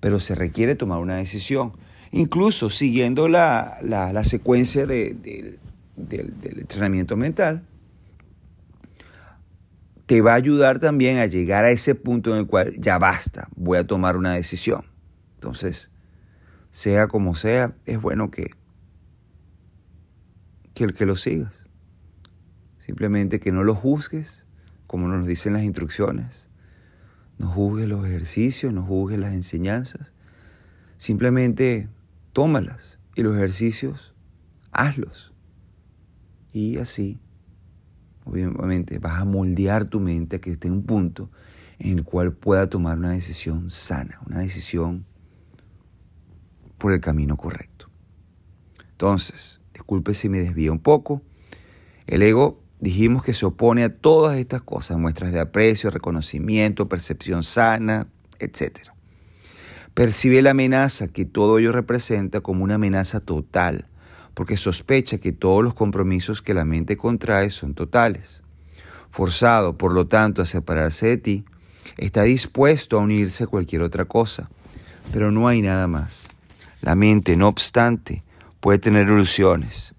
Pero 0.00 0.20
se 0.20 0.34
requiere 0.34 0.74
tomar 0.74 0.98
una 0.98 1.16
decisión, 1.16 1.72
incluso 2.12 2.68
siguiendo 2.68 3.26
la, 3.26 3.78
secuencia 4.24 4.84
del 4.84 5.58
entrenamiento 5.96 7.16
mental 7.16 7.62
te 10.10 10.22
va 10.22 10.32
a 10.32 10.34
ayudar 10.34 10.80
también 10.80 11.18
a 11.18 11.26
llegar 11.26 11.64
a 11.64 11.70
ese 11.70 11.94
punto 11.94 12.32
en 12.32 12.38
el 12.38 12.46
cual 12.48 12.74
ya 12.80 12.98
basta, 12.98 13.46
voy 13.54 13.78
a 13.78 13.86
tomar 13.86 14.16
una 14.16 14.34
decisión. 14.34 14.84
Entonces, 15.36 15.92
sea 16.72 17.06
como 17.06 17.36
sea, 17.36 17.76
es 17.86 18.02
bueno 18.02 18.28
que, 18.28 18.50
que, 20.74 20.88
que 20.88 21.06
lo 21.06 21.14
sigas. 21.14 21.64
Simplemente 22.78 23.38
que 23.38 23.52
no 23.52 23.62
lo 23.62 23.76
juzgues, 23.76 24.46
como 24.88 25.06
nos 25.06 25.28
dicen 25.28 25.52
las 25.52 25.62
instrucciones. 25.62 26.48
No 27.38 27.46
juzgues 27.48 27.86
los 27.86 28.04
ejercicios, 28.04 28.72
no 28.72 28.82
juzgues 28.82 29.20
las 29.20 29.32
enseñanzas. 29.32 30.12
Simplemente 30.96 31.88
tómalas 32.32 32.98
y 33.14 33.22
los 33.22 33.36
ejercicios, 33.36 34.12
hazlos. 34.72 35.32
Y 36.52 36.78
así 36.78 37.20
obviamente 38.30 38.98
vas 38.98 39.20
a 39.20 39.24
moldear 39.24 39.86
tu 39.86 40.00
mente 40.00 40.36
a 40.36 40.40
que 40.40 40.52
esté 40.52 40.68
en 40.68 40.74
un 40.74 40.84
punto 40.84 41.30
en 41.78 41.98
el 41.98 42.04
cual 42.04 42.32
pueda 42.32 42.68
tomar 42.68 42.98
una 42.98 43.10
decisión 43.10 43.70
sana, 43.70 44.20
una 44.26 44.38
decisión 44.38 45.06
por 46.78 46.92
el 46.92 47.00
camino 47.00 47.36
correcto. 47.36 47.90
Entonces, 48.92 49.60
disculpe 49.72 50.14
si 50.14 50.28
me 50.28 50.38
desvío 50.38 50.72
un 50.72 50.78
poco. 50.78 51.22
El 52.06 52.22
ego 52.22 52.62
dijimos 52.80 53.22
que 53.22 53.32
se 53.32 53.46
opone 53.46 53.84
a 53.84 53.94
todas 53.94 54.38
estas 54.38 54.62
cosas, 54.62 54.98
muestras 54.98 55.32
de 55.32 55.40
aprecio, 55.40 55.90
reconocimiento, 55.90 56.88
percepción 56.88 57.42
sana, 57.42 58.08
etc. 58.38 58.90
Percibe 59.94 60.42
la 60.42 60.52
amenaza 60.52 61.08
que 61.08 61.24
todo 61.24 61.58
ello 61.58 61.72
representa 61.72 62.40
como 62.40 62.64
una 62.64 62.76
amenaza 62.76 63.20
total, 63.20 63.89
porque 64.40 64.56
sospecha 64.56 65.18
que 65.18 65.32
todos 65.32 65.62
los 65.62 65.74
compromisos 65.74 66.40
que 66.40 66.54
la 66.54 66.64
mente 66.64 66.96
contrae 66.96 67.50
son 67.50 67.74
totales. 67.74 68.40
Forzado, 69.10 69.76
por 69.76 69.92
lo 69.92 70.06
tanto, 70.06 70.40
a 70.40 70.46
separarse 70.46 71.08
de 71.08 71.16
ti, 71.18 71.44
está 71.98 72.22
dispuesto 72.22 72.96
a 72.96 73.02
unirse 73.02 73.44
a 73.44 73.48
cualquier 73.48 73.82
otra 73.82 74.06
cosa, 74.06 74.48
pero 75.12 75.30
no 75.30 75.46
hay 75.46 75.60
nada 75.60 75.86
más. 75.88 76.26
La 76.80 76.94
mente, 76.94 77.36
no 77.36 77.48
obstante, 77.48 78.22
puede 78.60 78.78
tener 78.78 79.08
ilusiones, 79.08 79.94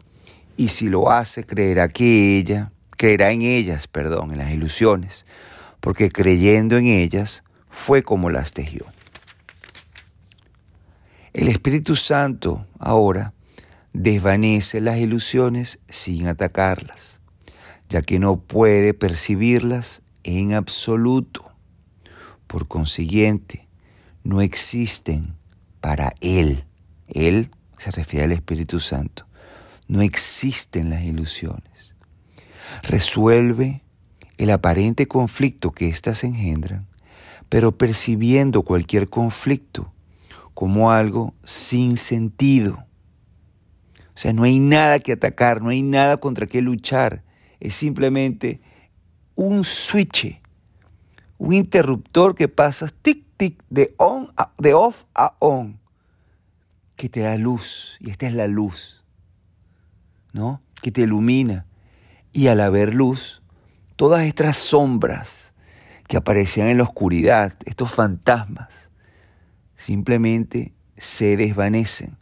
y 0.57 0.69
si 0.69 0.89
lo 0.89 1.12
hace, 1.12 1.45
creerá 1.45 1.89
que 1.89 2.39
ella, 2.39 2.71
creerá 2.98 3.29
en 3.29 3.43
ellas, 3.43 3.86
perdón, 3.88 4.31
en 4.31 4.39
las 4.39 4.51
ilusiones, 4.51 5.27
porque 5.81 6.12
creyendo 6.12 6.79
en 6.79 6.88
ellas 6.88 7.43
fue 7.69 8.01
como 8.01 8.31
las 8.31 8.53
tejió. 8.53 8.88
El 11.31 11.48
Espíritu 11.48 11.95
Santo 11.95 12.65
ahora 12.79 13.33
desvanece 13.93 14.81
las 14.81 14.98
ilusiones 14.98 15.79
sin 15.88 16.27
atacarlas, 16.27 17.21
ya 17.89 18.01
que 18.01 18.19
no 18.19 18.39
puede 18.39 18.93
percibirlas 18.93 20.01
en 20.24 20.53
absoluto. 20.53 21.51
Por 22.48 22.67
consiguiente, 22.67 23.67
no 24.24 24.41
existen 24.41 25.33
para 25.79 26.13
Él. 26.21 26.65
Él 27.07 27.51
se 27.77 27.91
refiere 27.91 28.25
al 28.25 28.31
Espíritu 28.31 28.79
Santo. 28.79 29.25
No 29.88 30.01
existen 30.01 30.89
las 30.89 31.03
ilusiones. 31.03 31.95
Resuelve 32.83 33.83
el 34.38 34.50
aparente 34.51 35.07
conflicto 35.07 35.71
que 35.71 35.89
éstas 35.89 36.24
engendran, 36.24 36.88
pero 37.50 37.77
percibiendo 37.77 38.62
cualquier 38.63 39.10
conflicto 39.10 39.93
como 40.53 40.91
algo 40.91 41.33
sin 41.43 41.98
sentido. 41.98 42.86
O 44.13 44.17
sea, 44.17 44.33
no 44.33 44.43
hay 44.43 44.59
nada 44.59 44.99
que 44.99 45.13
atacar, 45.13 45.61
no 45.61 45.69
hay 45.69 45.81
nada 45.81 46.17
contra 46.17 46.47
qué 46.47 46.61
luchar. 46.61 47.23
Es 47.59 47.75
simplemente 47.75 48.61
un 49.35 49.63
switch, 49.63 50.41
un 51.37 51.53
interruptor 51.53 52.35
que 52.35 52.47
pasas 52.47 52.93
tic 52.93 53.25
tic 53.37 53.63
de 53.69 53.95
on 53.97 54.31
de 54.57 54.73
off 54.73 55.05
a 55.15 55.35
on 55.39 55.79
que 56.95 57.09
te 57.09 57.21
da 57.21 57.35
luz 57.35 57.97
y 57.99 58.11
esta 58.11 58.27
es 58.27 58.35
la 58.35 58.45
luz, 58.45 59.03
¿no? 60.33 60.61
Que 60.83 60.91
te 60.91 61.01
ilumina 61.01 61.65
y 62.31 62.45
al 62.45 62.61
haber 62.61 62.93
luz, 62.93 63.41
todas 63.95 64.23
estas 64.25 64.57
sombras 64.57 65.53
que 66.07 66.17
aparecían 66.17 66.67
en 66.67 66.77
la 66.77 66.83
oscuridad, 66.83 67.53
estos 67.65 67.91
fantasmas, 67.91 68.91
simplemente 69.75 70.73
se 70.95 71.37
desvanecen. 71.37 72.20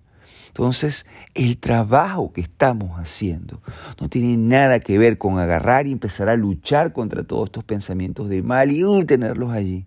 Entonces, 0.49 1.05
el 1.33 1.57
trabajo 1.57 2.33
que 2.33 2.41
estamos 2.41 2.99
haciendo 2.99 3.61
no 3.99 4.09
tiene 4.09 4.37
nada 4.37 4.79
que 4.79 4.97
ver 4.97 5.17
con 5.17 5.39
agarrar 5.39 5.87
y 5.87 5.91
empezar 5.91 6.29
a 6.29 6.35
luchar 6.35 6.93
contra 6.93 7.23
todos 7.23 7.45
estos 7.45 7.63
pensamientos 7.63 8.29
de 8.29 8.43
mal 8.43 8.71
y 8.71 8.83
tenerlos 9.05 9.51
allí. 9.51 9.85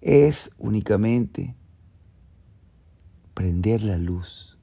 Es 0.00 0.50
únicamente 0.58 1.54
prender 3.34 3.82
la 3.82 3.98
luz, 3.98 4.56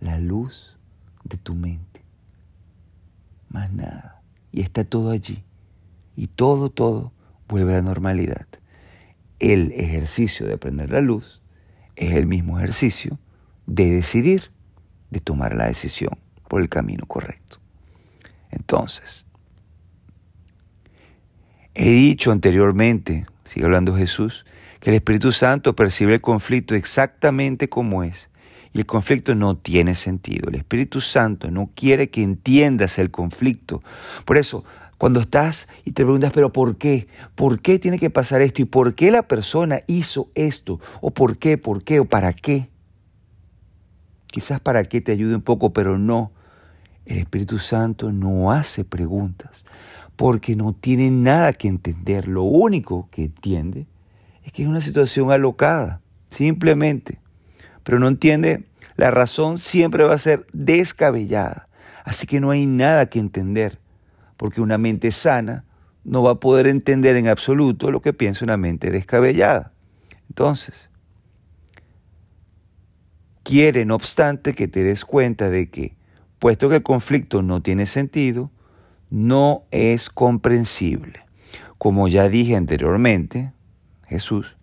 la 0.00 0.18
luz 0.18 0.76
de 1.24 1.36
tu 1.36 1.54
mente. 1.54 2.02
Más 3.50 3.72
nada. 3.72 4.22
Y 4.50 4.62
está 4.62 4.84
todo 4.84 5.10
allí. 5.10 5.44
Y 6.16 6.28
todo, 6.28 6.70
todo 6.70 7.12
vuelve 7.46 7.74
a 7.74 7.76
la 7.76 7.82
normalidad 7.82 8.46
el 9.38 9.72
ejercicio 9.72 10.46
de 10.46 10.54
aprender 10.54 10.90
la 10.90 11.00
luz 11.00 11.40
es 11.96 12.14
el 12.14 12.26
mismo 12.26 12.58
ejercicio 12.58 13.18
de 13.68 13.92
decidir, 13.92 14.50
de 15.10 15.20
tomar 15.20 15.54
la 15.54 15.66
decisión 15.66 16.18
por 16.48 16.62
el 16.62 16.70
camino 16.70 17.04
correcto. 17.06 17.58
Entonces, 18.50 19.26
he 21.74 21.90
dicho 21.90 22.32
anteriormente, 22.32 23.26
sigue 23.44 23.66
hablando 23.66 23.94
Jesús, 23.94 24.46
que 24.80 24.90
el 24.90 24.96
Espíritu 24.96 25.32
Santo 25.32 25.76
percibe 25.76 26.14
el 26.14 26.20
conflicto 26.22 26.74
exactamente 26.74 27.68
como 27.68 28.02
es. 28.02 28.30
Y 28.72 28.78
el 28.78 28.86
conflicto 28.86 29.34
no 29.34 29.56
tiene 29.56 29.94
sentido. 29.94 30.48
El 30.48 30.56
Espíritu 30.56 31.00
Santo 31.00 31.50
no 31.50 31.70
quiere 31.74 32.10
que 32.10 32.22
entiendas 32.22 32.98
el 32.98 33.10
conflicto. 33.10 33.82
Por 34.24 34.38
eso, 34.38 34.64
cuando 34.96 35.20
estás 35.20 35.68
y 35.84 35.92
te 35.92 36.04
preguntas, 36.04 36.32
pero 36.32 36.52
¿por 36.52 36.76
qué? 36.76 37.08
¿Por 37.34 37.60
qué 37.60 37.78
tiene 37.78 37.98
que 37.98 38.10
pasar 38.10 38.40
esto? 38.40 38.62
¿Y 38.62 38.66
por 38.66 38.94
qué 38.94 39.10
la 39.10 39.22
persona 39.22 39.82
hizo 39.86 40.30
esto? 40.34 40.80
¿O 41.00 41.10
por 41.10 41.38
qué? 41.38 41.58
¿Por 41.58 41.82
qué? 41.82 42.00
¿O 42.00 42.04
para 42.04 42.32
qué? 42.32 42.68
Quizás 44.30 44.60
para 44.60 44.84
qué 44.84 45.00
te 45.00 45.12
ayude 45.12 45.34
un 45.34 45.42
poco, 45.42 45.72
pero 45.72 45.98
no. 45.98 46.32
El 47.06 47.18
Espíritu 47.18 47.58
Santo 47.58 48.12
no 48.12 48.52
hace 48.52 48.84
preguntas 48.84 49.64
porque 50.16 50.56
no 50.56 50.72
tiene 50.72 51.10
nada 51.10 51.52
que 51.52 51.68
entender. 51.68 52.28
Lo 52.28 52.42
único 52.42 53.08
que 53.10 53.24
entiende 53.24 53.86
es 54.44 54.52
que 54.52 54.62
es 54.62 54.68
una 54.68 54.80
situación 54.80 55.30
alocada, 55.30 56.00
simplemente. 56.28 57.20
Pero 57.84 57.98
no 57.98 58.08
entiende, 58.08 58.64
la 58.96 59.10
razón 59.10 59.58
siempre 59.58 60.04
va 60.04 60.14
a 60.14 60.18
ser 60.18 60.46
descabellada. 60.52 61.68
Así 62.04 62.26
que 62.26 62.40
no 62.40 62.50
hay 62.50 62.66
nada 62.66 63.06
que 63.06 63.18
entender 63.18 63.78
porque 64.36 64.60
una 64.60 64.76
mente 64.76 65.12
sana 65.12 65.64
no 66.04 66.22
va 66.22 66.32
a 66.32 66.40
poder 66.40 66.66
entender 66.66 67.16
en 67.16 67.28
absoluto 67.28 67.90
lo 67.90 68.02
que 68.02 68.12
piensa 68.12 68.44
una 68.44 68.56
mente 68.56 68.90
descabellada. 68.90 69.72
Entonces, 70.28 70.90
quiere, 73.48 73.86
no 73.86 73.94
obstante, 73.94 74.52
que 74.52 74.68
te 74.68 74.82
des 74.82 75.06
cuenta 75.06 75.48
de 75.48 75.70
que, 75.70 75.96
puesto 76.38 76.68
que 76.68 76.76
el 76.76 76.82
conflicto 76.82 77.40
no 77.40 77.62
tiene 77.62 77.86
sentido, 77.86 78.50
no 79.08 79.62
es 79.70 80.10
comprensible. 80.10 81.20
Como 81.78 82.08
ya 82.08 82.28
dije 82.28 82.56
anteriormente, 82.56 83.54
Jesús, 84.06 84.58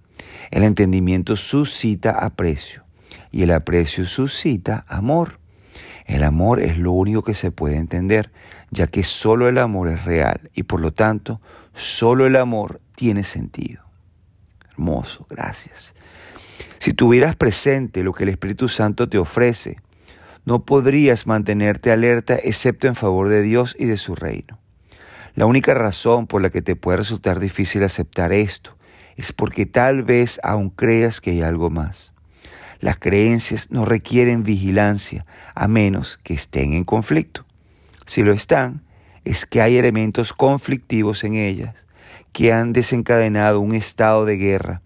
el 0.51 0.61
entendimiento 0.61 1.35
suscita 1.35 2.11
aprecio 2.11 2.83
y 3.31 3.41
el 3.41 3.51
aprecio 3.53 4.05
suscita 4.05 4.85
amor. 4.87 5.39
El 6.05 6.23
amor 6.23 6.59
es 6.59 6.77
lo 6.77 6.91
único 6.91 7.23
que 7.23 7.33
se 7.33 7.49
puede 7.49 7.77
entender, 7.77 8.31
ya 8.69 8.85
que 8.85 9.01
solo 9.01 9.49
el 9.49 9.57
amor 9.57 9.87
es 9.87 10.05
real 10.05 10.51
y 10.53 10.61
por 10.61 10.79
lo 10.79 10.93
tanto 10.93 11.41
solo 11.73 12.27
el 12.27 12.35
amor 12.35 12.81
tiene 12.95 13.23
sentido. 13.23 13.83
Hermoso, 14.69 15.25
gracias. 15.27 15.95
Si 16.79 16.93
tuvieras 16.93 17.35
presente 17.35 18.03
lo 18.03 18.13
que 18.13 18.23
el 18.23 18.29
Espíritu 18.29 18.67
Santo 18.67 19.09
te 19.09 19.17
ofrece, 19.17 19.77
no 20.45 20.63
podrías 20.63 21.25
mantenerte 21.25 21.91
alerta 21.91 22.35
excepto 22.35 22.87
en 22.87 22.95
favor 22.95 23.29
de 23.29 23.41
Dios 23.41 23.75
y 23.79 23.85
de 23.85 23.97
su 23.97 24.15
reino. 24.15 24.59
La 25.33 25.45
única 25.45 25.73
razón 25.73 26.27
por 26.27 26.41
la 26.41 26.49
que 26.49 26.61
te 26.61 26.75
puede 26.75 26.97
resultar 26.97 27.39
difícil 27.39 27.83
aceptar 27.83 28.31
esto 28.31 28.77
es 29.17 29.33
porque 29.33 29.65
tal 29.65 30.03
vez 30.03 30.39
aún 30.43 30.69
creas 30.69 31.19
que 31.19 31.31
hay 31.31 31.41
algo 31.41 31.69
más. 31.69 32.13
Las 32.79 32.97
creencias 32.97 33.71
no 33.71 33.85
requieren 33.85 34.43
vigilancia 34.43 35.25
a 35.55 35.67
menos 35.67 36.19
que 36.23 36.33
estén 36.33 36.73
en 36.73 36.83
conflicto. 36.83 37.45
Si 38.05 38.21
lo 38.21 38.31
están, 38.33 38.83
es 39.23 39.45
que 39.45 39.61
hay 39.61 39.77
elementos 39.77 40.33
conflictivos 40.33 41.23
en 41.23 41.35
ellas 41.35 41.87
que 42.31 42.53
han 42.53 42.73
desencadenado 42.73 43.59
un 43.61 43.73
estado 43.73 44.25
de 44.25 44.37
guerra, 44.37 44.81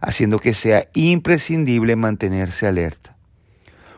haciendo 0.00 0.38
que 0.38 0.54
sea 0.54 0.88
imprescindible 0.94 1.96
mantenerse 1.96 2.66
alerta. 2.66 3.16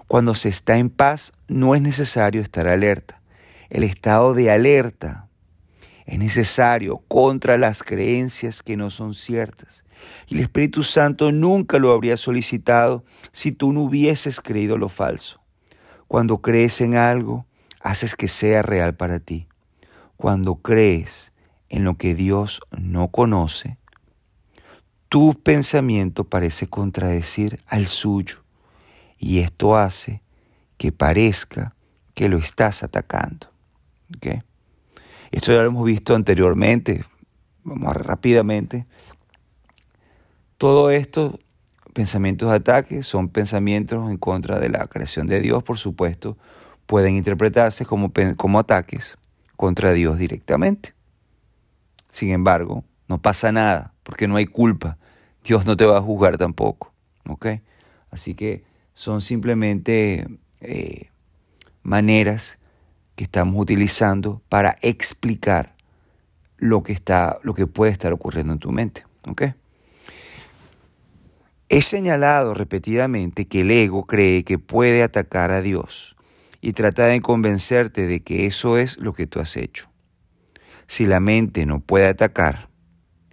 Cuando 0.06 0.34
se 0.34 0.48
está 0.48 0.76
en 0.78 0.90
paz, 0.90 1.32
no 1.46 1.74
es 1.74 1.82
necesario 1.82 2.42
estar 2.42 2.66
alerta. 2.66 3.20
El 3.68 3.84
estado 3.84 4.34
de 4.34 4.50
alerta 4.50 5.28
es 6.06 6.18
necesario 6.18 6.98
contra 7.06 7.56
las 7.56 7.84
creencias 7.84 8.64
que 8.64 8.76
no 8.76 8.90
son 8.90 9.14
ciertas. 9.14 9.84
Y 10.26 10.34
el 10.34 10.40
Espíritu 10.40 10.82
Santo 10.82 11.30
nunca 11.30 11.78
lo 11.78 11.92
habría 11.92 12.16
solicitado 12.16 13.04
si 13.30 13.52
tú 13.52 13.72
no 13.72 13.82
hubieses 13.82 14.40
creído 14.40 14.76
lo 14.76 14.88
falso. 14.88 15.40
Cuando 16.08 16.38
crees 16.38 16.80
en 16.80 16.96
algo, 16.96 17.46
haces 17.80 18.16
que 18.16 18.26
sea 18.26 18.62
real 18.62 18.96
para 18.96 19.20
ti. 19.20 19.46
Cuando 20.16 20.56
crees 20.56 21.32
en 21.68 21.84
lo 21.84 21.96
que 21.96 22.16
Dios 22.16 22.60
no 22.76 23.08
conoce, 23.08 23.78
tu 25.10 25.34
pensamiento 25.34 26.22
parece 26.22 26.68
contradecir 26.68 27.60
al 27.66 27.86
suyo 27.86 28.44
y 29.18 29.40
esto 29.40 29.76
hace 29.76 30.22
que 30.78 30.92
parezca 30.92 31.74
que 32.14 32.28
lo 32.28 32.38
estás 32.38 32.84
atacando. 32.84 33.48
Esto 35.32 35.52
ya 35.52 35.62
lo 35.62 35.66
hemos 35.66 35.84
visto 35.84 36.14
anteriormente, 36.14 37.04
vamos 37.64 37.96
rápidamente. 37.96 38.86
Todo 40.56 40.90
esto, 40.90 41.40
pensamientos 41.92 42.48
de 42.50 42.56
ataque, 42.56 43.02
son 43.02 43.28
pensamientos 43.28 44.08
en 44.08 44.16
contra 44.16 44.60
de 44.60 44.68
la 44.68 44.86
creación 44.86 45.26
de 45.26 45.40
Dios, 45.40 45.64
por 45.64 45.78
supuesto, 45.78 46.38
pueden 46.86 47.16
interpretarse 47.16 47.84
como, 47.84 48.12
como 48.36 48.60
ataques 48.60 49.18
contra 49.56 49.92
Dios 49.92 50.18
directamente. 50.18 50.94
Sin 52.12 52.30
embargo, 52.30 52.84
no 53.08 53.20
pasa 53.20 53.50
nada, 53.50 53.92
porque 54.04 54.28
no 54.28 54.36
hay 54.36 54.46
culpa. 54.46 54.98
Dios 55.44 55.66
no 55.66 55.76
te 55.76 55.84
va 55.84 55.98
a 55.98 56.02
juzgar 56.02 56.36
tampoco. 56.36 56.92
¿Ok? 57.28 57.46
Así 58.10 58.34
que 58.34 58.64
son 58.94 59.20
simplemente 59.22 60.26
eh, 60.60 61.10
maneras 61.82 62.58
que 63.14 63.24
estamos 63.24 63.60
utilizando 63.60 64.42
para 64.48 64.76
explicar 64.82 65.74
lo 66.56 66.82
que, 66.82 66.92
está, 66.92 67.38
lo 67.42 67.54
que 67.54 67.66
puede 67.66 67.92
estar 67.92 68.12
ocurriendo 68.12 68.52
en 68.52 68.58
tu 68.58 68.72
mente. 68.72 69.04
¿Ok? 69.28 69.42
He 71.68 71.82
señalado 71.82 72.52
repetidamente 72.54 73.46
que 73.46 73.60
el 73.60 73.70
ego 73.70 74.04
cree 74.04 74.42
que 74.42 74.58
puede 74.58 75.04
atacar 75.04 75.52
a 75.52 75.62
Dios 75.62 76.16
y 76.60 76.72
trata 76.72 77.06
de 77.06 77.20
convencerte 77.20 78.06
de 78.06 78.20
que 78.20 78.46
eso 78.46 78.76
es 78.76 78.98
lo 78.98 79.12
que 79.12 79.26
tú 79.26 79.38
has 79.38 79.56
hecho. 79.56 79.88
Si 80.88 81.06
la 81.06 81.20
mente 81.20 81.66
no 81.66 81.78
puede 81.78 82.08
atacar, 82.08 82.70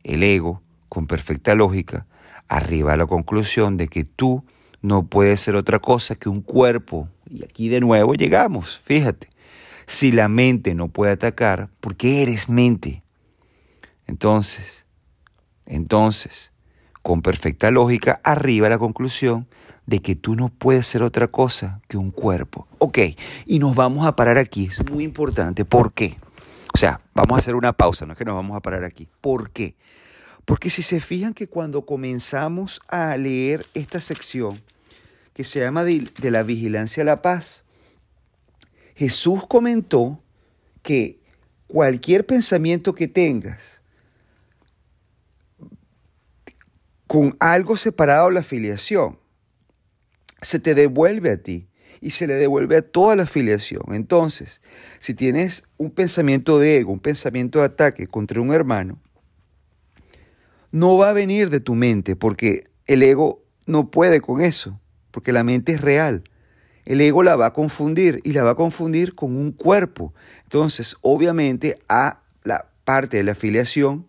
el 0.03 0.21
ego, 0.21 0.61
con 0.97 1.05
perfecta 1.05 1.53
lógica, 1.53 2.07
arriba 2.47 2.93
a 2.93 2.97
la 2.97 3.05
conclusión 3.05 3.77
de 3.77 3.87
que 3.87 4.03
tú 4.03 4.43
no 4.81 5.05
puedes 5.05 5.39
ser 5.39 5.55
otra 5.55 5.77
cosa 5.77 6.15
que 6.15 6.27
un 6.27 6.41
cuerpo. 6.41 7.07
Y 7.29 7.43
aquí 7.43 7.69
de 7.69 7.81
nuevo 7.81 8.15
llegamos, 8.15 8.81
fíjate. 8.83 9.29
Si 9.85 10.11
la 10.11 10.27
mente 10.27 10.73
no 10.73 10.87
puede 10.87 11.11
atacar, 11.11 11.69
porque 11.81 12.23
eres 12.23 12.49
mente. 12.49 13.03
Entonces, 14.07 14.87
entonces, 15.67 16.51
con 17.03 17.21
perfecta 17.21 17.69
lógica, 17.69 18.19
arriba 18.23 18.65
a 18.65 18.71
la 18.71 18.79
conclusión 18.79 19.45
de 19.85 19.99
que 19.99 20.15
tú 20.15 20.33
no 20.33 20.49
puedes 20.49 20.87
ser 20.87 21.03
otra 21.03 21.27
cosa 21.27 21.79
que 21.87 21.97
un 21.97 22.09
cuerpo. 22.09 22.67
Ok, 22.79 22.97
y 23.45 23.59
nos 23.59 23.75
vamos 23.75 24.07
a 24.07 24.15
parar 24.15 24.39
aquí, 24.39 24.65
es 24.65 24.83
muy 24.89 25.03
importante. 25.03 25.63
¿Por 25.63 25.93
qué? 25.93 26.17
O 26.73 26.77
sea, 26.79 26.99
vamos 27.13 27.35
a 27.35 27.37
hacer 27.37 27.53
una 27.53 27.73
pausa, 27.73 28.07
no 28.07 28.13
es 28.13 28.17
que 28.17 28.25
nos 28.25 28.33
vamos 28.33 28.57
a 28.57 28.61
parar 28.61 28.83
aquí. 28.83 29.07
¿Por 29.21 29.51
qué? 29.51 29.75
Porque 30.47 30.69
si 30.69 30.81
se 30.81 31.01
fijan 31.01 31.33
que 31.33 31.49
cuando 31.49 31.85
comenzamos 31.85 32.79
a 32.87 33.17
leer 33.17 33.65
esta 33.73 33.99
sección, 33.99 34.63
que 35.33 35.43
se 35.43 35.59
llama 35.59 35.83
de, 35.83 36.09
la 36.31 36.41
vigilancia 36.41 37.03
a 37.03 37.05
la 37.05 37.21
paz, 37.21 37.65
Jesús 38.95 39.45
comentó 39.45 40.23
que 40.83 41.19
cualquier 41.67 42.25
pensamiento 42.25 42.95
que 42.95 43.09
tengas 43.09 43.81
con 47.07 47.35
algo 47.41 47.75
separado 47.75 48.29
la 48.29 48.39
afiliación, 48.39 49.19
se 50.41 50.59
te 50.61 50.75
devuelve 50.75 51.31
a 51.31 51.43
ti 51.43 51.67
y 51.99 52.11
se 52.11 52.25
le 52.25 52.35
devuelve 52.35 52.77
a 52.77 52.81
toda 52.81 53.17
la 53.17 53.23
afiliación. 53.23 53.83
Entonces, 53.89 54.61
si 54.99 55.13
tienes 55.13 55.65
un 55.75 55.91
pensamiento 55.91 56.57
de 56.57 56.77
ego, 56.77 56.93
un 56.93 57.01
pensamiento 57.01 57.59
de 57.59 57.65
ataque 57.65 58.07
contra 58.07 58.39
un 58.39 58.53
hermano, 58.53 59.01
no 60.71 60.97
va 60.97 61.09
a 61.09 61.13
venir 61.13 61.49
de 61.49 61.59
tu 61.59 61.75
mente 61.75 62.15
porque 62.15 62.65
el 62.85 63.03
ego 63.03 63.43
no 63.65 63.91
puede 63.91 64.21
con 64.21 64.41
eso, 64.41 64.79
porque 65.11 65.31
la 65.31 65.43
mente 65.43 65.73
es 65.73 65.81
real. 65.81 66.23
El 66.85 67.01
ego 67.01 67.21
la 67.21 67.35
va 67.35 67.47
a 67.47 67.53
confundir 67.53 68.21
y 68.23 68.31
la 68.31 68.43
va 68.43 68.51
a 68.51 68.55
confundir 68.55 69.13
con 69.13 69.35
un 69.35 69.51
cuerpo. 69.51 70.13
Entonces, 70.43 70.95
obviamente, 71.01 71.79
a 71.89 72.21
la 72.43 72.69
parte 72.85 73.17
de 73.17 73.23
la 73.23 73.33
afiliación, 73.33 74.07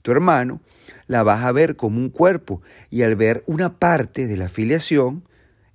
tu 0.00 0.12
hermano, 0.12 0.62
la 1.08 1.22
vas 1.22 1.44
a 1.44 1.52
ver 1.52 1.76
como 1.76 1.98
un 1.98 2.08
cuerpo. 2.08 2.62
Y 2.88 3.02
al 3.02 3.16
ver 3.16 3.44
una 3.46 3.78
parte 3.78 4.26
de 4.26 4.36
la 4.38 4.46
afiliación, 4.46 5.28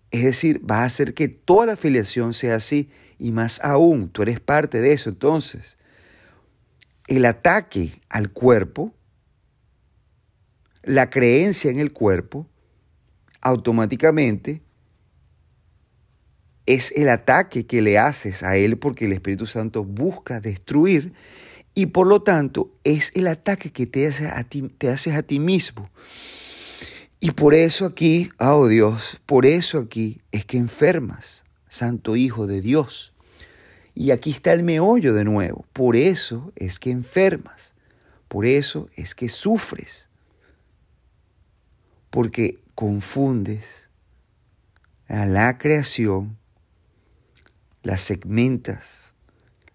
es 0.10 0.24
decir, 0.24 0.62
va 0.70 0.80
a 0.80 0.86
hacer 0.86 1.14
que 1.14 1.28
toda 1.28 1.68
la 1.68 1.74
afiliación 1.74 2.34
sea 2.34 2.56
así 2.56 2.90
y 3.20 3.32
más 3.32 3.64
aún, 3.64 4.10
tú 4.10 4.24
eres 4.24 4.40
parte 4.40 4.82
de 4.82 4.94
eso. 4.94 5.10
Entonces, 5.10 5.78
el 7.08 7.26
ataque 7.26 7.92
al 8.10 8.32
cuerpo, 8.32 8.94
la 10.84 11.10
creencia 11.10 11.72
en 11.72 11.80
el 11.80 11.92
cuerpo, 11.92 12.48
automáticamente 13.42 14.62
es 16.66 16.92
el 16.96 17.10
ataque 17.10 17.66
que 17.66 17.82
le 17.82 17.98
haces 17.98 18.44
a 18.44 18.56
él 18.56 18.78
porque 18.78 19.06
el 19.06 19.14
Espíritu 19.14 19.46
Santo 19.46 19.84
busca 19.84 20.40
destruir 20.40 21.14
y 21.74 21.88
por 21.88 22.08
lo 22.08 22.22
tanto 22.22 22.72
es 22.84 23.12
el 23.16 23.28
ataque 23.28 23.72
que 23.72 23.88
te, 23.88 24.08
hace 24.08 24.28
a 24.28 24.44
ti, 24.44 24.64
te 24.78 24.90
haces 24.90 25.16
a 25.16 25.24
ti 25.24 25.40
mismo. 25.40 25.90
Y 27.20 27.32
por 27.32 27.54
eso 27.54 27.86
aquí, 27.86 28.30
oh 28.40 28.68
Dios, 28.68 29.22
por 29.26 29.46
eso 29.46 29.80
aquí 29.80 30.22
es 30.32 30.46
que 30.46 30.58
enfermas, 30.58 31.46
Santo 31.68 32.16
Hijo 32.16 32.48
de 32.48 32.62
Dios. 32.62 33.14
Y 33.94 34.12
aquí 34.12 34.32
está 34.32 34.54
el 34.54 34.64
meollo 34.64 35.14
de 35.14 35.24
nuevo. 35.24 35.66
Por 35.74 35.96
eso 35.96 36.52
es 36.56 36.80
que 36.80 36.92
enfermas. 36.92 37.76
Por 38.28 38.46
eso 38.46 38.90
es 38.96 39.14
que 39.14 39.30
sufres. 39.30 40.10
Porque 42.12 42.64
confundes 42.76 43.90
a 45.08 45.26
la 45.26 45.58
creación, 45.58 46.38
la 47.82 47.98
segmentas, 47.98 49.16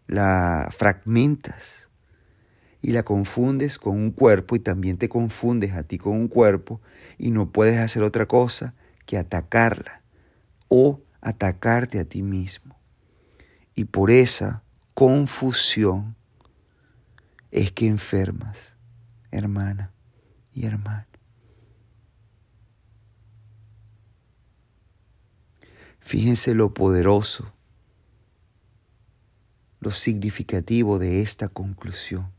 la 0.06 0.68
fragmentas 0.70 1.90
y 2.80 2.92
la 2.92 3.02
confundes 3.02 3.78
con 3.78 3.96
un 3.96 4.12
cuerpo 4.12 4.54
y 4.54 4.60
también 4.60 4.96
te 4.96 5.08
confundes 5.08 5.72
a 5.72 5.82
ti 5.82 5.98
con 5.98 6.12
un 6.12 6.28
cuerpo 6.28 6.80
y 7.18 7.32
no 7.32 7.50
puedes 7.50 7.78
hacer 7.78 8.02
otra 8.04 8.26
cosa 8.26 8.74
que 9.06 9.18
atacarla 9.18 10.02
o 10.68 11.00
atacarte 11.20 11.98
a 11.98 12.04
ti 12.04 12.22
mismo. 12.22 12.78
Y 13.74 13.86
por 13.86 14.10
esa 14.10 14.62
confusión 14.94 16.16
es 17.50 17.72
que 17.72 17.86
enfermas, 17.88 18.76
hermana 19.30 19.92
y 20.52 20.66
hermano. 20.66 21.15
Fíjense 26.06 26.54
lo 26.54 26.72
poderoso, 26.72 27.52
lo 29.80 29.90
significativo 29.90 31.00
de 31.00 31.20
esta 31.20 31.48
conclusión. 31.48 32.30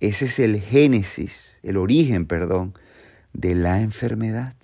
Ese 0.00 0.24
es 0.24 0.40
el 0.40 0.60
génesis, 0.60 1.60
el 1.62 1.76
origen, 1.76 2.26
perdón, 2.26 2.74
de 3.32 3.54
la 3.54 3.80
enfermedad. 3.80 4.56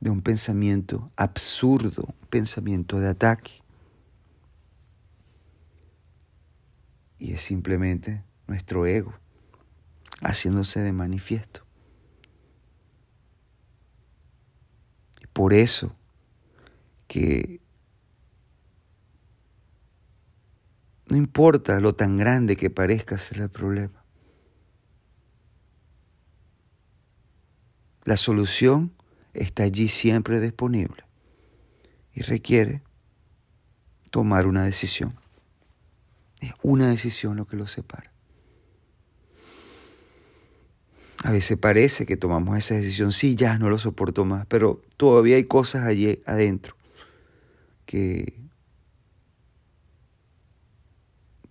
De 0.00 0.10
un 0.10 0.20
pensamiento 0.20 1.12
absurdo, 1.14 2.06
un 2.08 2.26
pensamiento 2.26 2.98
de 2.98 3.06
ataque. 3.06 3.62
Y 7.20 7.34
es 7.34 7.40
simplemente 7.40 8.24
nuestro 8.48 8.84
ego 8.84 9.14
haciéndose 10.22 10.80
de 10.80 10.92
manifiesto. 10.92 11.67
Por 15.38 15.54
eso 15.54 15.94
que 17.06 17.60
No 21.08 21.16
importa 21.16 21.78
lo 21.78 21.94
tan 21.94 22.16
grande 22.16 22.56
que 22.56 22.70
parezca 22.70 23.16
ser 23.18 23.40
el 23.40 23.48
problema. 23.48 24.04
La 28.04 28.16
solución 28.16 28.92
está 29.32 29.62
allí 29.62 29.86
siempre 29.86 30.40
disponible 30.40 31.04
y 32.12 32.22
requiere 32.22 32.82
tomar 34.10 34.48
una 34.48 34.64
decisión. 34.64 35.14
Es 36.40 36.52
una 36.62 36.88
decisión 36.88 37.36
lo 37.36 37.46
que 37.46 37.56
lo 37.56 37.68
separa. 37.68 38.07
A 41.24 41.32
veces 41.32 41.58
parece 41.58 42.06
que 42.06 42.16
tomamos 42.16 42.56
esa 42.56 42.74
decisión, 42.74 43.12
sí, 43.12 43.34
ya 43.34 43.58
no 43.58 43.68
lo 43.68 43.78
soporto 43.78 44.24
más, 44.24 44.46
pero 44.46 44.82
todavía 44.96 45.36
hay 45.36 45.44
cosas 45.44 45.84
allí 45.84 46.22
adentro 46.26 46.76
que 47.86 48.38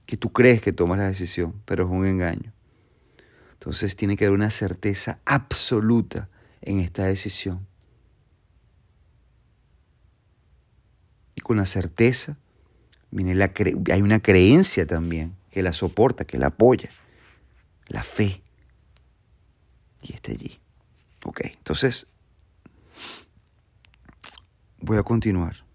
que 0.08 0.18
tú 0.18 0.32
crees 0.32 0.62
que 0.62 0.72
tomas 0.72 0.98
la 0.98 1.08
decisión, 1.08 1.62
pero 1.66 1.84
es 1.84 1.92
un 1.92 2.06
engaño. 2.06 2.54
Entonces 3.54 3.96
tiene 3.96 4.16
que 4.16 4.26
haber 4.26 4.36
una 4.36 4.50
certeza 4.50 5.20
absoluta 5.26 6.30
en 6.62 6.80
esta 6.80 7.06
decisión. 7.06 7.68
Y 11.36 11.42
con 11.42 11.58
la 11.58 11.66
certeza 11.66 12.38
viene 13.12 13.36
la 13.36 13.52
hay 13.92 14.02
una 14.02 14.22
creencia 14.22 14.88
también 14.88 15.36
que 15.52 15.62
la 15.62 15.74
soporta, 15.74 16.24
que 16.24 16.38
la 16.38 16.48
apoya. 16.48 16.90
La 17.88 18.04
fe. 18.04 18.42
Y 20.08 20.14
está 20.14 20.32
allí. 20.32 20.60
Ok, 21.26 21.42
entonces 21.44 22.08
voy 24.80 24.98
a 24.98 25.04
continuar. 25.04 25.66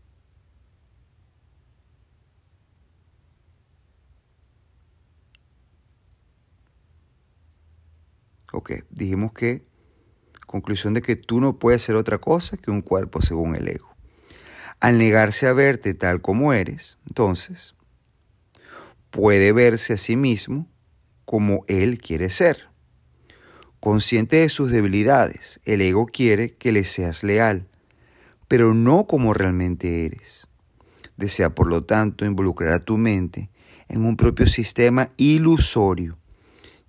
Ok, 8.55 8.73
dijimos 8.91 9.33
que, 9.33 9.67
conclusión 10.47 10.95
de 10.95 11.03
que 11.03 11.17
tú 11.17 11.41
no 11.41 11.59
puedes 11.59 11.83
ser 11.83 11.97
otra 11.97 12.19
cosa 12.19 12.57
que 12.57 12.71
un 12.71 12.83
cuerpo 12.83 13.21
según 13.23 13.55
el 13.55 13.69
ego. 13.69 13.95
Al 14.81 14.99
negarse 14.99 15.47
a 15.47 15.53
verte 15.53 15.95
tal 15.95 16.21
como 16.21 16.53
eres, 16.53 16.99
entonces, 17.09 17.75
puede 19.11 19.53
verse 19.53 19.95
a 19.95 19.97
sí 19.97 20.17
mismo 20.17 20.69
como 21.25 21.65
él 21.69 21.99
quiere 21.99 22.31
ser. 22.31 22.72
Consciente 23.83 24.37
de 24.37 24.49
sus 24.49 24.71
debilidades, 24.71 25.59
el 25.65 25.81
ego 25.81 26.07
quiere 26.07 26.55
que 26.55 26.71
le 26.71 26.85
seas 26.85 27.25
leal, 27.25 27.67
pero 28.47 28.75
no 28.75 29.09
como 29.09 29.35
realmente 29.35 30.07
eres. 30.07 30.47
Desea, 31.17 31.53
por 31.53 31.67
lo 31.67 31.83
tanto, 31.83 32.25
involucrar 32.25 32.75
a 32.75 32.85
tu 32.85 32.97
mente 32.97 33.51
en 33.89 34.05
un 34.05 34.17
propio 34.17 34.47
sistema 34.47 35.11
ilusorio, 35.17 36.17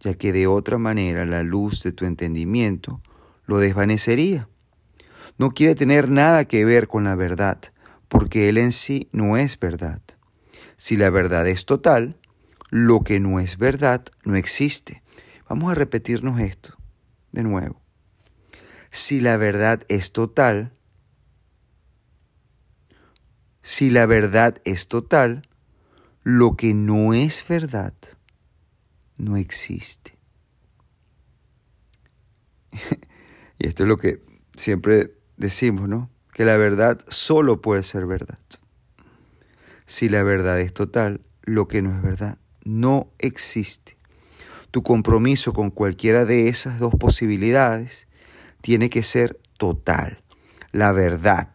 ya 0.02 0.14
que 0.14 0.32
de 0.32 0.46
otra 0.46 0.78
manera 0.78 1.26
la 1.26 1.42
luz 1.42 1.82
de 1.82 1.94
tu 1.94 2.06
entendimiento 2.06 3.02
lo 3.48 3.58
desvanecería. 3.58 4.48
No 5.40 5.50
quiere 5.56 5.74
tener 5.74 6.12
nada 6.12 6.46
que 6.46 6.64
ver 6.64 6.88
con 6.88 7.06
la 7.06 7.16
verdad, 7.16 7.58
porque 8.08 8.50
él 8.50 8.60
en 8.60 8.72
sí 8.72 9.10
no 9.12 9.36
es 9.36 9.60
verdad. 9.60 10.04
Si 10.76 10.96
la 10.96 11.10
verdad 11.10 11.48
es 11.48 11.66
total, 11.66 12.18
lo 12.70 13.02
que 13.02 13.20
no 13.20 13.40
es 13.40 13.58
verdad 13.58 14.06
no 14.26 14.36
existe. 14.36 15.02
Vamos 15.50 15.72
a 15.72 15.76
repetirnos 15.76 16.40
esto 16.40 16.83
de 17.34 17.44
nuevo. 17.44 17.82
Si 18.92 19.20
la 19.20 19.36
verdad 19.36 19.84
es 19.90 20.14
total, 20.14 20.72
si 23.62 23.90
la 23.90 24.06
verdad 24.06 24.62
es 24.64 24.88
total, 24.88 25.42
lo 26.24 26.56
que 26.56 26.74
no 26.74 27.14
es 27.14 27.46
verdad 27.48 27.94
no 29.18 29.36
existe. 29.36 30.18
y 33.60 33.68
esto 33.68 33.84
es 33.84 33.90
lo 33.90 33.98
que 33.98 34.24
siempre 34.56 35.18
decimos, 35.38 35.90
¿no? 35.90 36.10
Que 36.34 36.46
la 36.46 36.58
verdad 36.58 37.04
solo 37.10 37.62
puede 37.62 37.84
ser 37.84 38.06
verdad. 38.06 38.40
Si 39.86 40.08
la 40.08 40.24
verdad 40.24 40.62
es 40.62 40.74
total, 40.74 41.22
lo 41.44 41.68
que 41.68 41.82
no 41.82 41.96
es 41.96 42.02
verdad 42.02 42.38
no 42.66 43.12
existe. 43.20 43.98
Tu 44.74 44.82
compromiso 44.82 45.54
con 45.54 45.70
cualquiera 45.70 46.26
de 46.26 46.50
esas 46.50 46.80
dos 46.80 46.96
posibilidades 46.96 48.08
tiene 48.62 48.90
que 48.90 49.04
ser 49.04 49.40
total. 49.60 50.24
La 50.72 50.92
verdad 50.92 51.54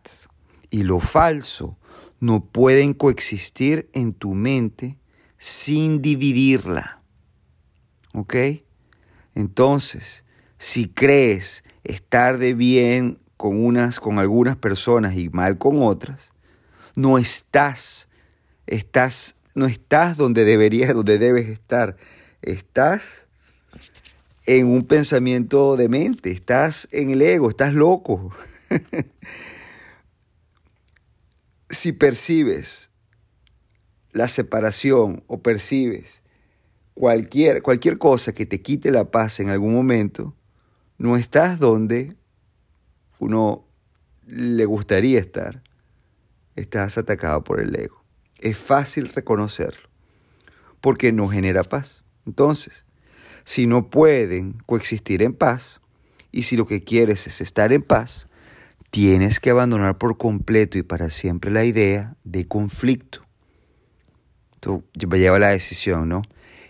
y 0.70 0.84
lo 0.84 1.00
falso 1.00 1.76
no 2.20 2.44
pueden 2.44 2.94
coexistir 2.94 3.90
en 3.92 4.12
tu 4.12 4.34
mente 4.34 4.98
sin 5.36 6.00
dividirla. 6.00 7.02
¿Ok? 8.14 8.36
Entonces, 9.34 10.24
si 10.56 10.86
crees 10.86 11.64
estar 11.82 12.38
de 12.38 12.54
bien 12.54 13.18
con 13.36 13.58
unas 13.58 13.98
con 13.98 14.20
algunas 14.20 14.54
personas 14.54 15.16
y 15.16 15.28
mal 15.28 15.58
con 15.58 15.82
otras, 15.82 16.32
no 16.94 17.18
estás 17.18 18.08
estás 18.68 19.34
no 19.56 19.66
estás 19.66 20.16
donde 20.16 20.44
deberías, 20.44 20.94
donde 20.94 21.18
debes 21.18 21.48
estar. 21.48 21.96
Estás 22.42 23.26
en 24.46 24.66
un 24.66 24.86
pensamiento 24.86 25.76
de 25.76 25.88
mente, 25.88 26.30
estás 26.30 26.88
en 26.92 27.10
el 27.10 27.22
ego, 27.22 27.50
estás 27.50 27.74
loco. 27.74 28.34
si 31.70 31.92
percibes 31.92 32.90
la 34.12 34.28
separación 34.28 35.22
o 35.26 35.42
percibes 35.42 36.22
cualquier, 36.94 37.62
cualquier 37.62 37.98
cosa 37.98 38.32
que 38.32 38.46
te 38.46 38.62
quite 38.62 38.90
la 38.90 39.10
paz 39.10 39.40
en 39.40 39.50
algún 39.50 39.74
momento, 39.74 40.34
no 40.96 41.16
estás 41.16 41.58
donde 41.58 42.16
uno 43.18 43.66
le 44.26 44.64
gustaría 44.64 45.18
estar. 45.18 45.62
Estás 46.56 46.98
atacado 46.98 47.44
por 47.44 47.60
el 47.60 47.74
ego 47.76 47.98
es 48.38 48.56
fácil 48.56 49.08
reconocerlo, 49.08 49.88
porque 50.80 51.12
no 51.12 51.28
genera 51.28 51.64
paz. 51.64 52.04
Entonces, 52.28 52.84
si 53.44 53.66
no 53.66 53.88
pueden 53.88 54.58
coexistir 54.66 55.22
en 55.22 55.32
paz, 55.32 55.80
y 56.30 56.42
si 56.42 56.58
lo 56.58 56.66
que 56.66 56.84
quieres 56.84 57.26
es 57.26 57.40
estar 57.40 57.72
en 57.72 57.82
paz, 57.82 58.28
tienes 58.90 59.40
que 59.40 59.48
abandonar 59.48 59.96
por 59.96 60.18
completo 60.18 60.76
y 60.76 60.82
para 60.82 61.08
siempre 61.08 61.50
la 61.50 61.64
idea 61.64 62.16
de 62.24 62.46
conflicto. 62.46 63.24
Esto 64.52 64.84
lleva 64.92 65.38
la 65.38 65.48
decisión, 65.48 66.10
¿no? 66.10 66.20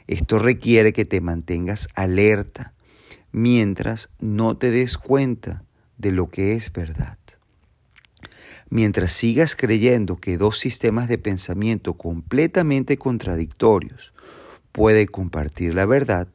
Esto 0.07 0.39
requiere 0.39 0.93
que 0.93 1.05
te 1.05 1.21
mantengas 1.21 1.89
alerta 1.97 2.73
mientras 3.33 4.11
no 4.21 4.57
te 4.57 4.71
des 4.71 4.97
cuenta 4.97 5.65
de 5.97 6.13
lo 6.13 6.29
que 6.29 6.55
es 6.55 6.73
verdad. 6.73 7.19
Mientras 8.71 9.11
sigas 9.11 9.57
creyendo 9.57 10.17
que 10.19 10.39
dos 10.39 10.59
sistemas 10.59 11.09
de 11.09 11.19
pensamiento 11.19 11.95
completamente 11.95 12.97
contradictorios 12.97 14.15
pueden 14.73 15.07
compartir 15.07 15.75
la 15.75 15.87
verdad, 15.87 16.29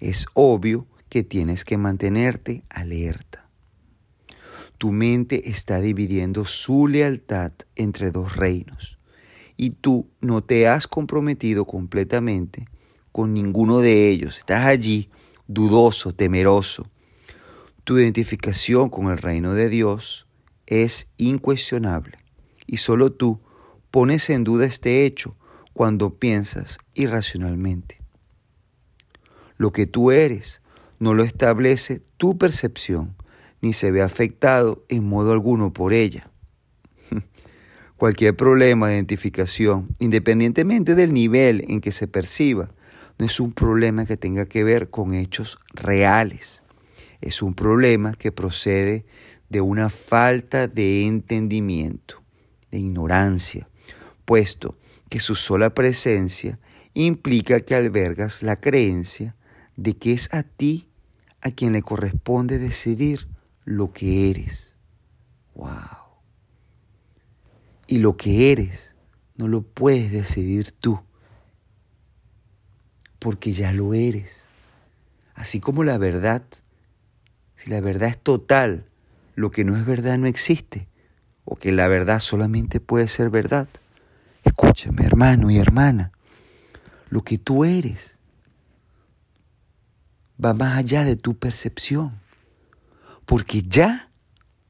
es 0.00 0.26
obvio 0.34 0.86
que 1.08 1.22
tienes 1.22 1.64
que 1.64 1.76
mantenerte 1.76 2.62
alerta. 2.70 3.48
Tu 4.78 4.92
mente 4.92 5.50
está 5.50 5.80
dividiendo 5.80 6.46
su 6.46 6.88
lealtad 6.88 7.52
entre 7.76 8.10
dos 8.10 8.36
reinos 8.36 8.98
y 9.56 9.70
tú 9.70 10.08
no 10.22 10.42
te 10.42 10.68
has 10.68 10.88
comprometido 10.88 11.66
completamente 11.66 12.66
con 13.12 13.34
ninguno 13.34 13.80
de 13.80 14.08
ellos. 14.08 14.38
Estás 14.38 14.64
allí 14.64 15.10
dudoso, 15.48 16.14
temeroso. 16.14 16.88
Tu 17.84 17.98
identificación 17.98 18.88
con 18.88 19.10
el 19.10 19.18
reino 19.18 19.52
de 19.52 19.68
Dios 19.68 20.26
es 20.66 21.12
incuestionable 21.18 22.18
y 22.66 22.78
solo 22.78 23.12
tú 23.12 23.40
pones 23.90 24.30
en 24.30 24.44
duda 24.44 24.64
este 24.64 25.04
hecho 25.04 25.36
cuando 25.72 26.18
piensas 26.18 26.78
irracionalmente. 26.94 28.00
Lo 29.56 29.72
que 29.72 29.86
tú 29.86 30.10
eres 30.10 30.62
no 30.98 31.14
lo 31.14 31.22
establece 31.22 32.00
tu 32.16 32.38
percepción 32.38 33.16
ni 33.60 33.72
se 33.72 33.90
ve 33.90 34.02
afectado 34.02 34.84
en 34.88 35.04
modo 35.04 35.32
alguno 35.32 35.72
por 35.72 35.92
ella. 35.92 36.30
Cualquier 37.96 38.36
problema 38.36 38.88
de 38.88 38.94
identificación, 38.94 39.88
independientemente 39.98 40.94
del 40.94 41.12
nivel 41.12 41.64
en 41.68 41.80
que 41.80 41.92
se 41.92 42.08
perciba, 42.08 42.70
no 43.18 43.26
es 43.26 43.38
un 43.38 43.52
problema 43.52 44.06
que 44.06 44.16
tenga 44.16 44.46
que 44.46 44.64
ver 44.64 44.88
con 44.88 45.12
hechos 45.12 45.58
reales. 45.74 46.62
Es 47.20 47.42
un 47.42 47.52
problema 47.52 48.14
que 48.14 48.32
procede 48.32 49.04
de 49.50 49.60
una 49.60 49.90
falta 49.90 50.68
de 50.68 51.06
entendimiento, 51.06 52.22
de 52.70 52.78
ignorancia, 52.78 53.68
puesto 54.24 54.78
que 55.10 55.20
su 55.20 55.34
sola 55.34 55.74
presencia 55.74 56.58
implica 56.94 57.60
que 57.60 57.74
albergas 57.74 58.42
la 58.42 58.56
creencia 58.56 59.36
de 59.76 59.96
que 59.98 60.12
es 60.12 60.32
a 60.32 60.42
ti 60.44 60.88
a 61.42 61.50
quien 61.50 61.72
le 61.72 61.82
corresponde 61.82 62.58
decidir 62.58 63.28
lo 63.64 63.92
que 63.92 64.30
eres. 64.30 64.76
¡Wow! 65.54 65.68
Y 67.86 67.98
lo 67.98 68.16
que 68.16 68.52
eres 68.52 68.94
no 69.36 69.48
lo 69.48 69.62
puedes 69.62 70.12
decidir 70.12 70.72
tú, 70.72 71.00
porque 73.18 73.52
ya 73.52 73.72
lo 73.72 73.94
eres. 73.94 74.46
Así 75.34 75.60
como 75.60 75.82
la 75.82 75.98
verdad, 75.98 76.44
si 77.56 77.68
la 77.70 77.80
verdad 77.80 78.10
es 78.10 78.18
total, 78.18 78.86
lo 79.34 79.50
que 79.50 79.64
no 79.64 79.76
es 79.76 79.84
verdad 79.84 80.18
no 80.18 80.26
existe 80.26 80.88
o 81.44 81.56
que 81.56 81.72
la 81.72 81.88
verdad 81.88 82.20
solamente 82.20 82.78
puede 82.78 83.08
ser 83.08 83.30
verdad. 83.30 83.68
Escúchame, 84.44 85.04
hermano 85.04 85.50
y 85.50 85.58
hermana, 85.58 86.12
lo 87.08 87.22
que 87.22 87.38
tú 87.38 87.64
eres 87.64 88.18
va 90.42 90.54
más 90.54 90.78
allá 90.78 91.04
de 91.04 91.16
tu 91.16 91.38
percepción, 91.38 92.20
porque 93.26 93.62
ya, 93.62 94.10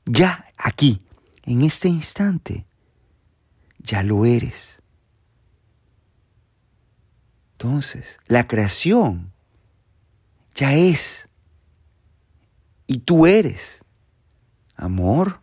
ya 0.05 0.47
aquí, 0.57 1.03
en 1.45 1.63
este 1.63 1.89
instante, 1.89 2.67
ya 3.79 4.03
lo 4.03 4.25
eres. 4.25 4.83
Entonces, 7.53 8.19
la 8.27 8.47
creación 8.47 9.33
ya 10.55 10.75
es. 10.75 11.29
Y 12.87 12.99
tú 13.01 13.27
eres 13.27 13.85
amor, 14.77 15.43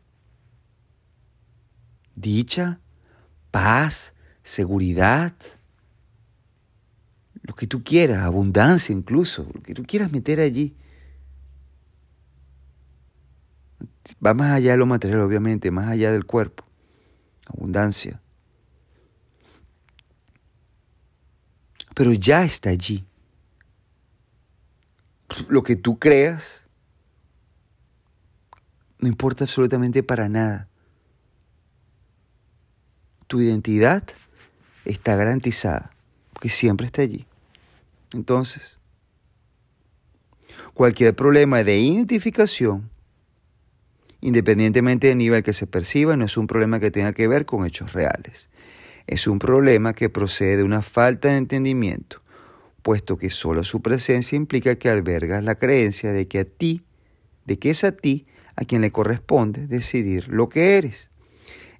dicha, 2.16 2.80
paz, 3.52 4.14
seguridad, 4.48 5.34
lo 7.42 7.54
que 7.54 7.68
tú 7.68 7.84
quieras, 7.84 8.24
abundancia 8.24 8.94
incluso, 8.94 9.46
lo 9.54 9.62
que 9.62 9.74
tú 9.74 9.84
quieras 9.84 10.12
meter 10.12 10.40
allí. 10.40 10.74
Va 14.26 14.34
más 14.34 14.52
allá 14.52 14.72
de 14.72 14.78
lo 14.78 14.86
material, 14.86 15.20
obviamente, 15.20 15.70
más 15.70 15.90
allá 15.90 16.14
del 16.14 16.26
cuerpo. 16.26 16.64
Abundancia. 17.46 18.22
Pero 21.94 22.14
ya 22.14 22.46
está 22.46 22.70
allí. 22.70 23.06
lo 25.50 25.62
que 25.62 25.76
tú 25.76 26.00
creas 26.00 26.62
no 29.00 29.10
importa 29.10 29.44
absolutamente 29.44 30.04
para 30.04 30.30
nada. 30.30 30.70
Tu 33.28 33.42
identidad 33.42 34.04
está 34.92 35.16
garantizada, 35.16 35.92
porque 36.34 36.50
siempre 36.50 36.88
está 36.88 37.02
allí. 37.02 37.26
Entonces, 38.14 38.80
cualquier 40.74 41.16
problema 41.16 41.64
de 41.64 41.78
identificación, 41.78 42.90
independientemente 44.22 45.08
del 45.08 45.18
nivel 45.18 45.44
que 45.44 45.54
se 45.54 45.68
perciba, 45.68 46.16
no 46.16 46.26
es 46.26 46.38
un 46.38 46.48
problema 46.48 46.80
que 46.80 46.92
tenga 46.92 47.14
que 47.14 47.28
ver 47.28 47.46
con 47.46 47.66
hechos 47.66 47.94
reales. 47.94 48.50
Es 49.08 49.28
un 49.28 49.40
problema 49.40 49.94
que 49.94 50.10
procede 50.10 50.58
de 50.58 50.64
una 50.64 50.82
falta 50.82 51.30
de 51.30 51.38
entendimiento, 51.38 52.22
puesto 52.82 53.18
que 53.18 53.30
solo 53.30 53.64
su 53.64 53.82
presencia 53.82 54.36
implica 54.36 54.76
que 54.76 54.90
albergas 54.90 55.44
la 55.44 55.56
creencia 55.56 56.14
de 56.14 56.28
que 56.28 56.40
a 56.40 56.46
ti, 56.46 56.84
de 57.46 57.60
que 57.60 57.70
es 57.70 57.84
a 57.84 57.92
ti 57.92 58.26
a 58.56 58.66
quien 58.66 58.82
le 58.82 58.92
corresponde 58.92 59.68
decidir 59.68 60.28
lo 60.30 60.50
que 60.50 60.78
eres. 60.78 61.10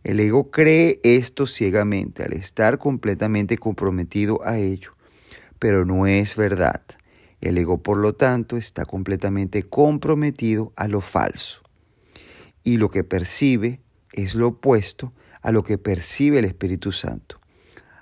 El 0.04 0.20
ego 0.20 0.52
cree 0.52 1.00
esto 1.04 1.48
ciegamente 1.48 2.24
al 2.24 2.34
estar 2.34 2.78
completamente 2.78 3.58
comprometido 3.58 4.42
a 4.46 4.58
ello, 4.58 4.96
pero 5.60 5.86
no 5.86 6.08
es 6.08 6.36
verdad. 6.36 6.82
El 7.42 7.58
ego, 7.58 7.82
por 7.84 7.98
lo 7.98 8.16
tanto, 8.16 8.58
está 8.58 8.86
completamente 8.86 9.64
comprometido 9.64 10.74
a 10.76 10.88
lo 10.88 11.02
falso. 11.02 11.62
Y 12.64 12.78
lo 12.78 12.90
que 12.90 13.04
percibe 13.04 13.82
es 14.14 14.36
lo 14.36 14.48
opuesto 14.48 15.14
a 15.42 15.52
lo 15.52 15.64
que 15.64 15.78
percibe 15.78 16.40
el 16.40 16.46
Espíritu 16.46 16.92
Santo, 16.92 17.40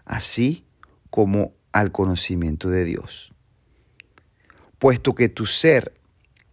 así 0.05 0.65
como 1.09 1.53
al 1.71 1.91
conocimiento 1.91 2.69
de 2.69 2.85
Dios. 2.85 3.33
Puesto 4.79 5.15
que 5.15 5.29
tu 5.29 5.45
ser 5.45 5.93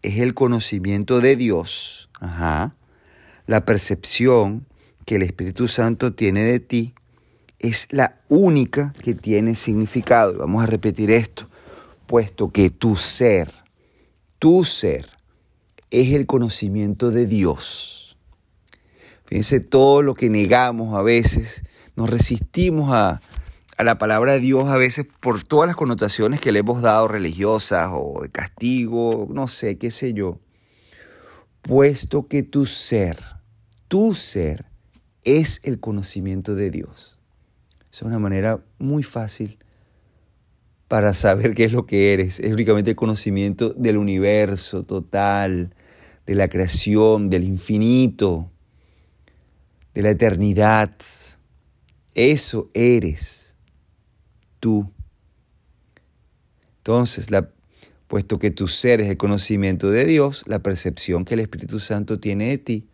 es 0.03 0.19
el 0.19 0.35
conocimiento 0.35 1.21
de 1.21 1.37
Dios, 1.37 2.11
Ajá. 2.23 2.77
La 3.47 3.65
percepción 3.65 4.67
que 5.05 5.17
el 5.17 5.23
Espíritu 5.23 5.69
Santo 5.69 6.15
tiene 6.15 6.45
de 6.45 6.61
ti 6.61 6.95
es 7.59 7.89
la 7.91 8.21
única 8.29 8.93
que 9.03 9.15
tiene 9.15 9.55
significado. 9.55 10.39
Vamos 10.39 10.63
a 10.63 10.67
repetir 10.67 11.11
esto, 11.11 11.49
puesto 12.07 12.51
que 12.51 12.71
tu 12.71 12.97
ser, 12.97 13.53
tu 14.39 14.65
ser, 14.65 15.09
es 15.91 16.13
el 16.13 16.27
conocimiento 16.27 17.11
de 17.11 17.27
Dios. 17.27 18.19
Fíjense 19.25 19.61
todo 19.61 20.03
lo 20.03 20.15
que 20.15 20.29
negamos 20.29 20.99
a 20.99 21.03
veces, 21.03 21.63
nos 21.95 22.11
resistimos 22.11 22.93
a, 22.93 23.21
a 23.77 23.85
la 23.85 23.99
palabra 23.99 24.33
de 24.33 24.41
Dios 24.41 24.69
a 24.69 24.77
veces 24.77 25.07
por 25.21 25.45
todas 25.45 25.67
las 25.67 25.77
connotaciones 25.77 26.41
que 26.41 26.53
le 26.53 26.61
hemos 26.61 26.83
dado 26.83 27.09
religiosas 27.09 27.91
o 27.93 28.21
de 28.23 28.31
castigo, 28.31 29.29
no 29.31 29.47
sé, 29.49 29.79
qué 29.79 29.91
sé 29.91 30.13
yo 30.13 30.39
puesto 31.63 32.27
que 32.27 32.43
tu 32.43 32.67
ser, 32.67 33.17
tu 33.89 34.15
ser, 34.15 34.67
es 35.25 35.61
el 35.65 35.81
conocimiento 35.81 36.55
de 36.55 36.71
Dios. 36.71 37.19
Es 37.93 38.03
una 38.03 38.19
manera 38.19 38.65
muy 38.79 39.03
fácil 39.03 39.59
para 40.89 41.15
saber 41.15 41.55
qué 41.55 41.65
es 41.65 41.73
lo 41.73 41.87
que 41.87 42.13
eres. 42.13 42.41
Es 42.41 42.53
únicamente 42.53 42.91
el 42.91 42.97
conocimiento 42.97 43.71
del 43.71 43.97
universo 43.97 44.85
total, 44.85 45.75
de 46.27 46.35
la 46.35 46.49
creación, 46.49 47.31
del 47.31 47.45
infinito, 47.45 48.51
de 49.95 50.03
la 50.03 50.11
eternidad. 50.11 50.97
Eso 52.15 52.71
eres 52.75 53.57
tú. 54.61 54.91
Entonces, 56.79 57.29
puesto 58.09 58.39
que 58.39 58.51
tu 58.51 58.69
ser 58.69 59.01
es 59.01 59.09
el 59.09 59.17
conocimiento 59.17 59.91
de 59.91 60.05
Dios, 60.05 60.45
la 60.47 60.59
percepción 60.59 61.25
que 61.25 61.35
el 61.35 61.41
Espíritu 61.41 61.79
Santo 61.79 62.19
tiene 62.19 62.49
de 62.49 62.59
ti 62.59 62.89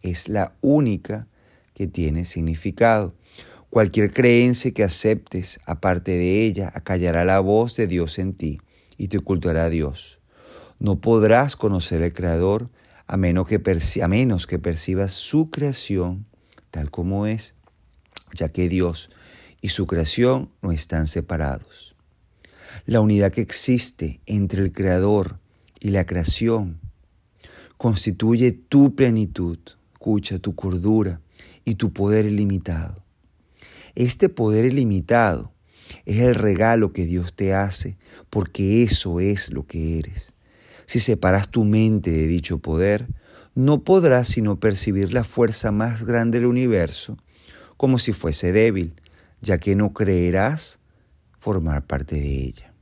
es 0.00 0.28
la 0.28 0.56
única 0.60 1.28
que 1.74 1.86
tiene 1.86 2.24
significado. 2.24 3.14
Cualquier 3.70 4.12
creencia 4.12 4.72
que 4.72 4.84
aceptes 4.84 5.60
aparte 5.66 6.12
de 6.12 6.44
ella 6.44 6.70
acallará 6.74 7.24
la 7.24 7.40
voz 7.40 7.76
de 7.76 7.86
Dios 7.86 8.18
en 8.18 8.34
ti 8.34 8.60
y 8.98 9.08
te 9.08 9.18
ocultará 9.18 9.64
a 9.64 9.70
Dios. 9.70 10.20
No 10.78 11.00
podrás 11.00 11.56
conocer 11.56 12.02
al 12.02 12.12
Creador 12.12 12.70
a 13.06 13.16
menos 13.16 13.46
que, 13.46 13.60
a 14.02 14.08
menos 14.08 14.46
que 14.46 14.58
percibas 14.58 15.12
su 15.12 15.50
creación 15.50 16.26
tal 16.70 16.90
como 16.90 17.26
es, 17.26 17.54
ya 18.34 18.48
que 18.48 18.68
Dios 18.68 19.10
y 19.60 19.68
su 19.68 19.86
creación 19.86 20.50
no 20.62 20.72
están 20.72 21.06
separados 21.06 21.92
la 22.86 23.00
unidad 23.00 23.32
que 23.32 23.40
existe 23.40 24.20
entre 24.26 24.62
el 24.62 24.72
Creador 24.72 25.38
y 25.80 25.90
la 25.90 26.06
creación, 26.06 26.80
constituye 27.76 28.52
tu 28.52 28.94
plenitud, 28.94 29.58
escucha, 29.92 30.38
tu 30.38 30.54
cordura 30.54 31.20
y 31.64 31.76
tu 31.76 31.92
poder 31.92 32.26
ilimitado. 32.26 33.04
Este 33.94 34.28
poder 34.28 34.64
ilimitado 34.64 35.52
es 36.06 36.20
el 36.20 36.34
regalo 36.34 36.92
que 36.92 37.06
Dios 37.06 37.34
te 37.34 37.54
hace 37.54 37.98
porque 38.30 38.82
eso 38.82 39.20
es 39.20 39.52
lo 39.52 39.66
que 39.66 39.98
eres. 39.98 40.32
Si 40.86 41.00
separas 41.00 41.48
tu 41.48 41.64
mente 41.64 42.10
de 42.10 42.26
dicho 42.26 42.58
poder, 42.58 43.08
no 43.54 43.84
podrás 43.84 44.28
sino 44.28 44.58
percibir 44.58 45.12
la 45.12 45.24
fuerza 45.24 45.72
más 45.72 46.04
grande 46.04 46.38
del 46.38 46.46
universo 46.46 47.18
como 47.76 47.98
si 47.98 48.12
fuese 48.12 48.52
débil, 48.52 48.94
ya 49.40 49.58
que 49.58 49.74
no 49.74 49.92
creerás 49.92 50.78
formar 51.38 51.86
parte 51.86 52.16
de 52.16 52.44
ella. 52.44 52.72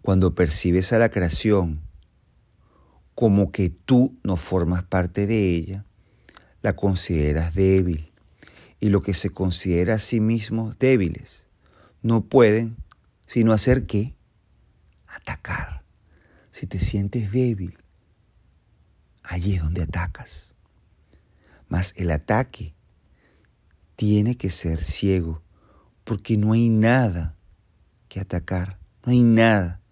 Cuando 0.00 0.34
percibes 0.34 0.92
a 0.92 0.98
la 0.98 1.10
creación 1.10 1.80
como 3.14 3.50
que 3.52 3.70
tú 3.70 4.16
no 4.22 4.36
formas 4.36 4.82
parte 4.84 5.26
de 5.26 5.56
ella, 5.56 5.83
la 6.64 6.74
consideras 6.74 7.54
débil. 7.54 8.10
Y 8.80 8.88
lo 8.88 9.02
que 9.02 9.12
se 9.12 9.28
considera 9.28 9.96
a 9.96 9.98
sí 9.98 10.18
mismos 10.18 10.78
débiles 10.78 11.46
no 12.00 12.24
pueden 12.24 12.76
sino 13.26 13.52
hacer 13.52 13.84
qué? 13.84 14.14
Atacar. 15.06 15.84
Si 16.50 16.66
te 16.66 16.80
sientes 16.80 17.30
débil, 17.32 17.76
allí 19.22 19.56
es 19.56 19.62
donde 19.62 19.82
atacas. 19.82 20.54
Mas 21.68 21.92
el 21.98 22.10
ataque 22.10 22.74
tiene 23.96 24.38
que 24.38 24.48
ser 24.48 24.80
ciego, 24.80 25.42
porque 26.02 26.38
no 26.38 26.54
hay 26.54 26.70
nada 26.70 27.36
que 28.08 28.20
atacar, 28.20 28.78
no 29.04 29.12
hay 29.12 29.20
nada. 29.20 29.82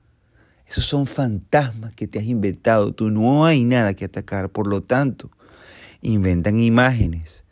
Esos 0.67 0.87
son 0.87 1.07
fantasmas 1.07 1.95
que 1.95 2.07
te 2.07 2.19
has 2.19 2.25
inventado, 2.25 2.95
tú 2.95 3.11
no 3.11 3.45
hay 3.45 3.63
nada 3.63 3.93
que 3.93 4.07
atacar, 4.07 4.49
por 4.49 4.67
lo 4.67 4.83
tanto, 4.83 5.31
inventan 6.03 6.59
imágenes, 6.59 7.45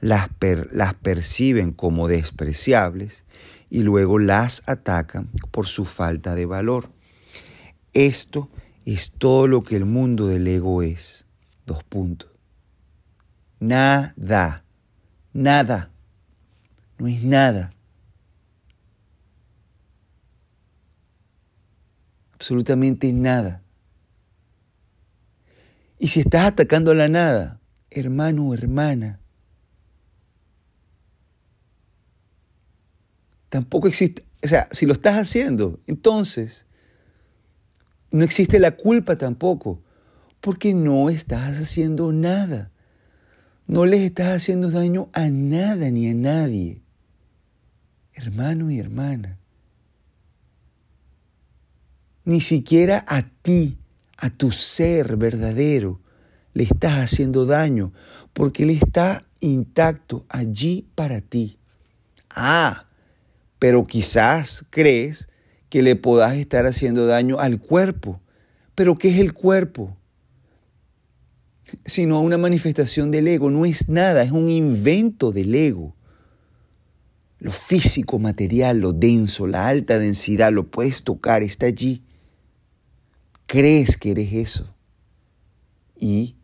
las, 0.00 0.30
las 0.72 0.94
perciben 0.94 1.72
como 1.72 2.08
despreciables 2.08 3.24
y 3.68 3.82
luego 3.82 4.18
las 4.18 4.66
atacan 4.68 5.28
por 5.50 5.66
su 5.66 5.84
falta 5.84 6.34
de 6.34 6.46
valor. 6.46 6.90
Esto 7.92 8.48
es 8.84 9.12
todo 9.12 9.48
lo 9.48 9.62
que 9.62 9.76
el 9.76 9.84
mundo 9.84 10.28
del 10.28 10.46
ego 10.46 10.82
es. 10.82 11.26
Dos 11.66 11.82
puntos. 11.82 12.30
Nada, 13.58 14.64
nada, 15.32 15.90
no 16.98 17.08
es 17.08 17.22
nada. 17.24 17.70
Absolutamente 22.34 23.12
nada. 23.12 23.62
Y 25.98 26.08
si 26.08 26.20
estás 26.20 26.44
atacando 26.44 26.90
a 26.90 26.94
la 26.94 27.08
nada, 27.08 27.60
hermano 28.00 28.48
o 28.48 28.54
hermana, 28.54 29.20
tampoco 33.48 33.88
existe, 33.88 34.24
o 34.44 34.48
sea, 34.48 34.68
si 34.70 34.86
lo 34.86 34.92
estás 34.92 35.16
haciendo, 35.16 35.80
entonces 35.86 36.66
no 38.10 38.24
existe 38.24 38.58
la 38.58 38.76
culpa 38.76 39.16
tampoco, 39.16 39.82
porque 40.40 40.74
no 40.74 41.10
estás 41.10 41.58
haciendo 41.60 42.12
nada. 42.12 42.70
No 43.66 43.84
les 43.84 44.02
estás 44.02 44.28
haciendo 44.28 44.70
daño 44.70 45.08
a 45.12 45.28
nada 45.28 45.90
ni 45.90 46.08
a 46.08 46.14
nadie. 46.14 46.82
Hermano 48.12 48.70
y 48.70 48.78
hermana. 48.78 49.38
Ni 52.24 52.40
siquiera 52.40 53.04
a 53.08 53.28
ti, 53.42 53.78
a 54.18 54.30
tu 54.30 54.52
ser 54.52 55.16
verdadero, 55.16 56.00
le 56.56 56.64
estás 56.64 56.94
haciendo 56.94 57.44
daño, 57.44 57.92
porque 58.32 58.62
Él 58.62 58.70
está 58.70 59.26
intacto 59.40 60.24
allí 60.30 60.88
para 60.94 61.20
ti. 61.20 61.58
Ah, 62.30 62.86
pero 63.58 63.84
quizás 63.84 64.64
crees 64.70 65.28
que 65.68 65.82
le 65.82 65.96
puedas 65.96 66.34
estar 66.34 66.64
haciendo 66.64 67.06
daño 67.06 67.40
al 67.40 67.60
cuerpo. 67.60 68.22
Pero 68.74 68.96
¿qué 68.96 69.10
es 69.10 69.18
el 69.18 69.34
cuerpo? 69.34 69.98
sino 71.84 72.22
una 72.22 72.38
manifestación 72.38 73.10
del 73.10 73.28
ego. 73.28 73.50
No 73.50 73.66
es 73.66 73.90
nada, 73.90 74.22
es 74.22 74.30
un 74.30 74.48
invento 74.48 75.32
del 75.32 75.54
ego. 75.54 75.94
Lo 77.38 77.50
físico, 77.50 78.18
material, 78.18 78.78
lo 78.78 78.94
denso, 78.94 79.46
la 79.46 79.68
alta 79.68 79.98
densidad, 79.98 80.52
lo 80.52 80.70
puedes 80.70 81.02
tocar, 81.02 81.42
está 81.42 81.66
allí. 81.66 82.02
crees 83.46 83.98
que 83.98 84.12
eres 84.12 84.32
eso. 84.32 84.74
Y 85.98 86.35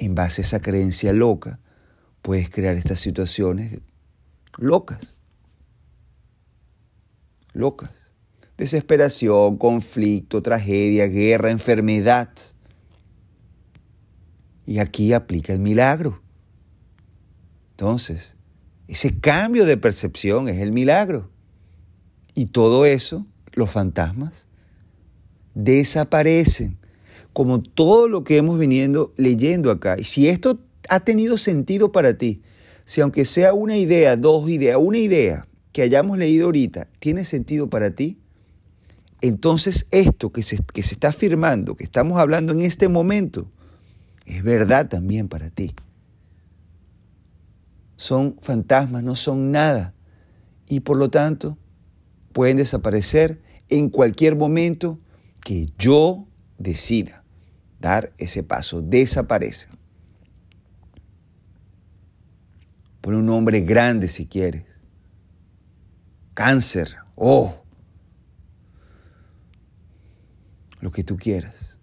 en 0.00 0.14
base 0.14 0.40
a 0.40 0.44
esa 0.44 0.60
creencia 0.60 1.12
loca, 1.12 1.60
puedes 2.22 2.48
crear 2.48 2.74
estas 2.74 3.00
situaciones 3.00 3.80
locas. 4.56 5.16
Locas. 7.52 7.90
Desesperación, 8.56 9.58
conflicto, 9.58 10.42
tragedia, 10.42 11.06
guerra, 11.06 11.50
enfermedad. 11.50 12.30
Y 14.64 14.78
aquí 14.78 15.12
aplica 15.12 15.52
el 15.52 15.58
milagro. 15.58 16.22
Entonces, 17.72 18.36
ese 18.88 19.20
cambio 19.20 19.66
de 19.66 19.76
percepción 19.76 20.48
es 20.48 20.60
el 20.60 20.72
milagro. 20.72 21.30
Y 22.34 22.46
todo 22.46 22.86
eso, 22.86 23.26
los 23.52 23.70
fantasmas, 23.70 24.46
desaparecen, 25.54 26.79
como 27.32 27.62
todo 27.62 28.08
lo 28.08 28.24
que 28.24 28.36
hemos 28.36 28.58
venido 28.58 29.12
leyendo 29.16 29.70
acá. 29.70 29.96
Y 29.98 30.04
si 30.04 30.28
esto 30.28 30.60
ha 30.88 31.00
tenido 31.00 31.38
sentido 31.38 31.92
para 31.92 32.16
ti, 32.18 32.42
si 32.84 33.00
aunque 33.00 33.24
sea 33.24 33.54
una 33.54 33.76
idea, 33.76 34.16
dos 34.16 34.48
ideas, 34.50 34.78
una 34.80 34.98
idea 34.98 35.46
que 35.72 35.82
hayamos 35.82 36.18
leído 36.18 36.46
ahorita, 36.46 36.88
tiene 36.98 37.24
sentido 37.24 37.70
para 37.70 37.92
ti, 37.94 38.18
entonces 39.20 39.86
esto 39.90 40.32
que 40.32 40.42
se, 40.42 40.58
que 40.72 40.82
se 40.82 40.94
está 40.94 41.08
afirmando, 41.08 41.76
que 41.76 41.84
estamos 41.84 42.18
hablando 42.18 42.52
en 42.52 42.60
este 42.60 42.88
momento, 42.88 43.50
es 44.26 44.42
verdad 44.42 44.88
también 44.88 45.28
para 45.28 45.50
ti. 45.50 45.74
Son 47.96 48.36
fantasmas, 48.40 49.02
no 49.02 49.14
son 49.14 49.52
nada. 49.52 49.94
Y 50.66 50.80
por 50.80 50.96
lo 50.96 51.10
tanto, 51.10 51.58
pueden 52.32 52.56
desaparecer 52.56 53.42
en 53.68 53.90
cualquier 53.90 54.36
momento 54.36 54.98
que 55.44 55.66
yo 55.78 56.26
decida 56.58 57.19
dar 57.80 58.12
ese 58.18 58.42
paso. 58.42 58.82
Desaparecen. 58.82 59.70
Pon 63.00 63.14
un 63.14 63.26
nombre 63.26 63.60
grande 63.60 64.08
si 64.08 64.26
quieres. 64.26 64.64
Cáncer. 66.34 66.96
Oh. 67.14 67.64
Lo 70.80 70.90
que 70.90 71.02
tú 71.02 71.16
quieras. 71.16 71.78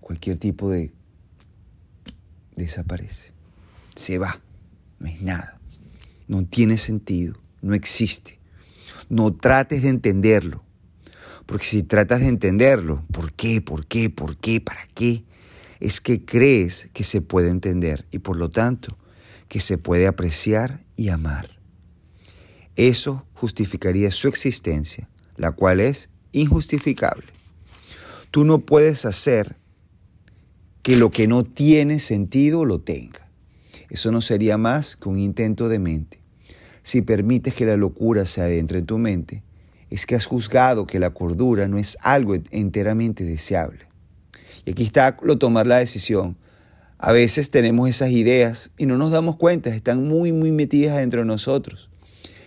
Cualquier 0.00 0.36
tipo 0.36 0.70
de... 0.70 0.92
Desaparece. 2.56 3.32
Se 3.94 4.18
va. 4.18 4.40
No 4.98 5.06
es 5.06 5.22
nada. 5.22 5.60
No 6.26 6.44
tiene 6.44 6.76
sentido. 6.76 7.36
No 7.62 7.74
existe. 7.74 8.38
No 9.08 9.32
trates 9.34 9.82
de 9.82 9.88
entenderlo. 9.88 10.64
Porque 11.48 11.64
si 11.64 11.82
tratas 11.82 12.20
de 12.20 12.28
entenderlo, 12.28 13.06
¿por 13.10 13.32
qué? 13.32 13.62
¿Por 13.62 13.86
qué? 13.86 14.10
¿Por 14.10 14.36
qué? 14.36 14.60
¿Para 14.60 14.86
qué? 14.92 15.24
Es 15.80 16.02
que 16.02 16.22
crees 16.22 16.90
que 16.92 17.04
se 17.04 17.22
puede 17.22 17.48
entender 17.48 18.06
y 18.10 18.18
por 18.18 18.36
lo 18.36 18.50
tanto 18.50 18.98
que 19.48 19.58
se 19.60 19.78
puede 19.78 20.06
apreciar 20.06 20.84
y 20.94 21.08
amar. 21.08 21.58
Eso 22.76 23.24
justificaría 23.32 24.10
su 24.10 24.28
existencia, 24.28 25.08
la 25.38 25.52
cual 25.52 25.80
es 25.80 26.10
injustificable. 26.32 27.28
Tú 28.30 28.44
no 28.44 28.58
puedes 28.58 29.06
hacer 29.06 29.56
que 30.82 30.98
lo 30.98 31.10
que 31.10 31.28
no 31.28 31.44
tiene 31.44 31.98
sentido 31.98 32.66
lo 32.66 32.82
tenga. 32.82 33.26
Eso 33.88 34.12
no 34.12 34.20
sería 34.20 34.58
más 34.58 34.96
que 34.96 35.08
un 35.08 35.18
intento 35.18 35.70
de 35.70 35.78
mente. 35.78 36.20
Si 36.82 37.00
permites 37.00 37.54
que 37.54 37.64
la 37.64 37.78
locura 37.78 38.26
se 38.26 38.42
adentre 38.42 38.80
en 38.80 38.84
tu 38.84 38.98
mente, 38.98 39.47
es 39.90 40.06
que 40.06 40.14
has 40.14 40.26
juzgado 40.26 40.86
que 40.86 40.98
la 40.98 41.10
cordura 41.10 41.68
no 41.68 41.78
es 41.78 41.98
algo 42.02 42.34
enteramente 42.50 43.24
deseable. 43.24 43.86
Y 44.64 44.72
aquí 44.72 44.84
está 44.84 45.16
lo 45.22 45.38
tomar 45.38 45.66
la 45.66 45.78
decisión 45.78 46.36
a 46.98 47.12
veces 47.12 47.50
tenemos 47.50 47.88
esas 47.88 48.10
ideas 48.10 48.70
y 48.76 48.86
no 48.86 48.98
nos 48.98 49.12
damos 49.12 49.36
cuenta, 49.36 49.70
están 49.70 50.08
muy, 50.08 50.32
muy 50.32 50.50
metidas 50.50 50.96
dentro 50.96 51.20
de 51.20 51.26
nosotros. 51.26 51.90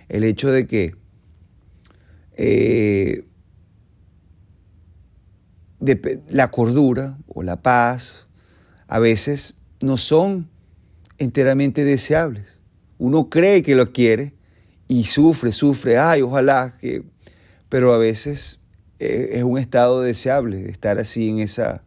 El 0.09 0.25
hecho 0.25 0.51
de 0.51 0.67
que 0.67 0.95
eh, 2.35 3.23
la 6.27 6.51
cordura 6.51 7.17
o 7.27 7.43
la 7.43 7.61
paz 7.61 8.27
a 8.87 8.99
veces 8.99 9.53
no 9.81 9.95
son 9.95 10.49
enteramente 11.17 11.85
deseables. 11.85 12.59
Uno 12.97 13.29
cree 13.29 13.63
que 13.63 13.75
lo 13.75 13.93
quiere 13.93 14.33
y 14.89 15.05
sufre, 15.05 15.53
sufre, 15.53 15.97
ay, 15.97 16.21
ojalá 16.21 16.73
que... 16.79 17.03
Pero 17.71 17.95
a 17.95 17.97
veces 17.97 18.59
eh, 18.99 19.29
es 19.31 19.43
un 19.43 19.57
estado 19.57 20.03
deseable 20.03 20.69
estar 20.69 20.99
así 20.99 21.29
en 21.29 21.39
esa 21.39 21.81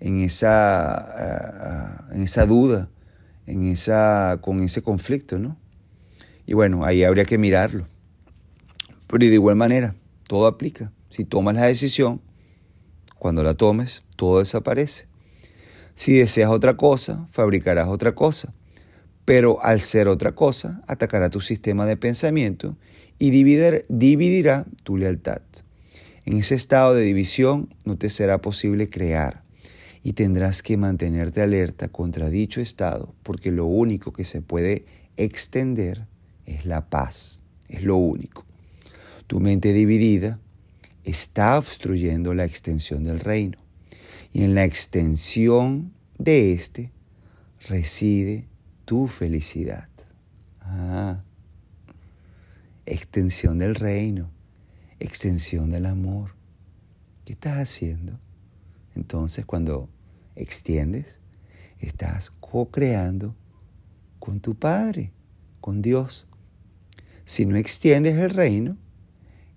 en 0.00 0.22
esa, 0.22 2.06
en 2.12 2.22
esa 2.22 2.46
duda, 2.46 2.88
en 3.46 3.70
esa, 3.70 4.40
con 4.42 4.60
ese 4.60 4.82
conflicto, 4.82 5.38
¿no? 5.38 5.56
Y 6.46 6.54
bueno, 6.54 6.84
ahí 6.84 7.04
habría 7.04 7.24
que 7.24 7.38
mirarlo. 7.38 7.88
Pero 9.06 9.18
de 9.18 9.34
igual 9.34 9.56
manera, 9.56 9.94
todo 10.26 10.46
aplica. 10.46 10.92
Si 11.08 11.24
tomas 11.24 11.54
la 11.54 11.64
decisión, 11.66 12.20
cuando 13.18 13.42
la 13.42 13.54
tomes, 13.54 14.02
todo 14.16 14.40
desaparece. 14.40 15.06
Si 15.94 16.18
deseas 16.18 16.50
otra 16.50 16.76
cosa, 16.76 17.26
fabricarás 17.30 17.88
otra 17.88 18.14
cosa. 18.14 18.52
Pero 19.24 19.62
al 19.62 19.80
ser 19.80 20.08
otra 20.08 20.32
cosa, 20.32 20.82
atacará 20.86 21.30
tu 21.30 21.40
sistema 21.40 21.86
de 21.86 21.96
pensamiento 21.96 22.76
y 23.18 23.30
dividirá 23.30 24.66
tu 24.82 24.96
lealtad. 24.96 25.42
En 26.24 26.38
ese 26.38 26.54
estado 26.54 26.94
de 26.94 27.02
división 27.02 27.68
no 27.84 27.96
te 27.96 28.08
será 28.08 28.42
posible 28.42 28.90
crear 28.90 29.44
y 30.02 30.12
tendrás 30.12 30.62
que 30.62 30.76
mantenerte 30.76 31.40
alerta 31.40 31.88
contra 31.88 32.30
dicho 32.30 32.60
estado 32.60 33.14
porque 33.22 33.50
lo 33.50 33.66
único 33.66 34.12
que 34.12 34.24
se 34.24 34.42
puede 34.42 34.84
extender 35.16 36.06
es 36.44 36.64
la 36.66 36.88
paz, 36.88 37.42
es 37.68 37.82
lo 37.82 37.96
único. 37.96 38.44
Tu 39.26 39.40
mente 39.40 39.72
dividida 39.72 40.38
está 41.04 41.58
obstruyendo 41.58 42.34
la 42.34 42.44
extensión 42.44 43.04
del 43.04 43.20
reino 43.20 43.58
y 44.32 44.42
en 44.42 44.54
la 44.54 44.64
extensión 44.64 45.92
de 46.18 46.52
éste 46.52 46.90
reside 47.68 48.46
tu 48.84 49.06
felicidad. 49.06 49.88
Ah, 50.60 51.22
extensión 52.86 53.58
del 53.58 53.74
reino, 53.74 54.30
extensión 55.00 55.70
del 55.70 55.86
amor. 55.86 56.34
¿Qué 57.24 57.32
estás 57.34 57.58
haciendo? 57.58 58.18
Entonces 58.94 59.44
cuando 59.44 59.90
extiendes, 60.36 61.20
estás 61.80 62.30
co-creando 62.30 63.34
con 64.18 64.40
tu 64.40 64.54
Padre, 64.54 65.12
con 65.60 65.82
Dios. 65.82 66.26
Si 67.24 67.44
no 67.44 67.56
extiendes 67.56 68.16
el 68.16 68.30
reino, 68.30 68.76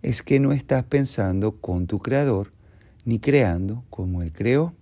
es 0.02 0.24
que 0.24 0.40
no 0.40 0.52
estás 0.52 0.84
pensando 0.84 1.60
con 1.60 1.88
tu 1.88 2.00
Creador 2.00 2.52
ni 3.06 3.20
creando 3.20 3.84
como 3.90 4.22
Él 4.22 4.32
creó. 4.32 4.74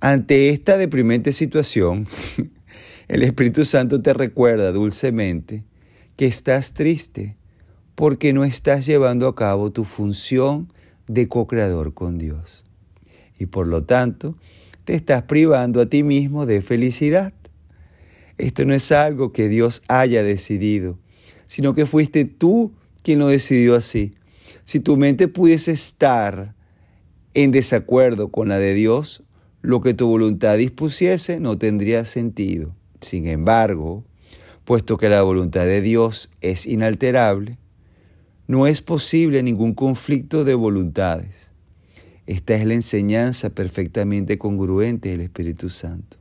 Ante 0.00 0.50
esta 0.50 0.78
deprimente 0.78 1.32
situación, 1.32 2.06
el 3.08 3.22
Espíritu 3.22 3.64
Santo 3.64 4.02
te 4.02 4.12
recuerda 4.12 4.70
dulcemente 4.70 5.64
que 6.16 6.26
estás 6.26 6.74
triste 6.74 7.36
porque 7.94 8.34
no 8.34 8.44
estás 8.44 8.84
llevando 8.84 9.26
a 9.26 9.34
cabo 9.34 9.72
tu 9.72 9.84
función 9.84 10.70
de 11.06 11.26
co-creador 11.26 11.94
con 11.94 12.18
Dios 12.18 12.66
y 13.38 13.46
por 13.46 13.66
lo 13.66 13.82
tanto 13.82 14.36
te 14.84 14.94
estás 14.94 15.22
privando 15.22 15.80
a 15.80 15.86
ti 15.86 16.02
mismo 16.02 16.44
de 16.44 16.60
felicidad. 16.60 17.32
Esto 18.36 18.64
no 18.66 18.74
es 18.74 18.92
algo 18.92 19.32
que 19.32 19.48
Dios 19.48 19.82
haya 19.88 20.22
decidido, 20.22 20.98
sino 21.46 21.74
que 21.74 21.86
fuiste 21.86 22.26
tú 22.26 22.72
quien 23.02 23.20
lo 23.20 23.28
decidió 23.28 23.74
así. 23.74 24.14
Si 24.64 24.80
tu 24.80 24.96
mente 24.98 25.28
pudiese 25.28 25.72
estar 25.72 26.54
en 27.32 27.52
desacuerdo 27.52 28.30
con 28.30 28.48
la 28.48 28.58
de 28.58 28.74
Dios, 28.74 29.24
lo 29.62 29.80
que 29.80 29.94
tu 29.94 30.08
voluntad 30.08 30.58
dispusiese 30.58 31.40
no 31.40 31.58
tendría 31.58 32.04
sentido. 32.04 32.77
Sin 33.00 33.26
embargo, 33.26 34.04
puesto 34.64 34.96
que 34.98 35.08
la 35.08 35.22
voluntad 35.22 35.64
de 35.64 35.80
Dios 35.80 36.30
es 36.40 36.66
inalterable, 36.66 37.58
no 38.46 38.66
es 38.66 38.82
posible 38.82 39.42
ningún 39.42 39.74
conflicto 39.74 40.44
de 40.44 40.54
voluntades. 40.54 41.50
Esta 42.26 42.54
es 42.54 42.66
la 42.66 42.74
enseñanza 42.74 43.50
perfectamente 43.50 44.36
congruente 44.36 45.08
del 45.08 45.22
Espíritu 45.22 45.70
Santo. 45.70 46.18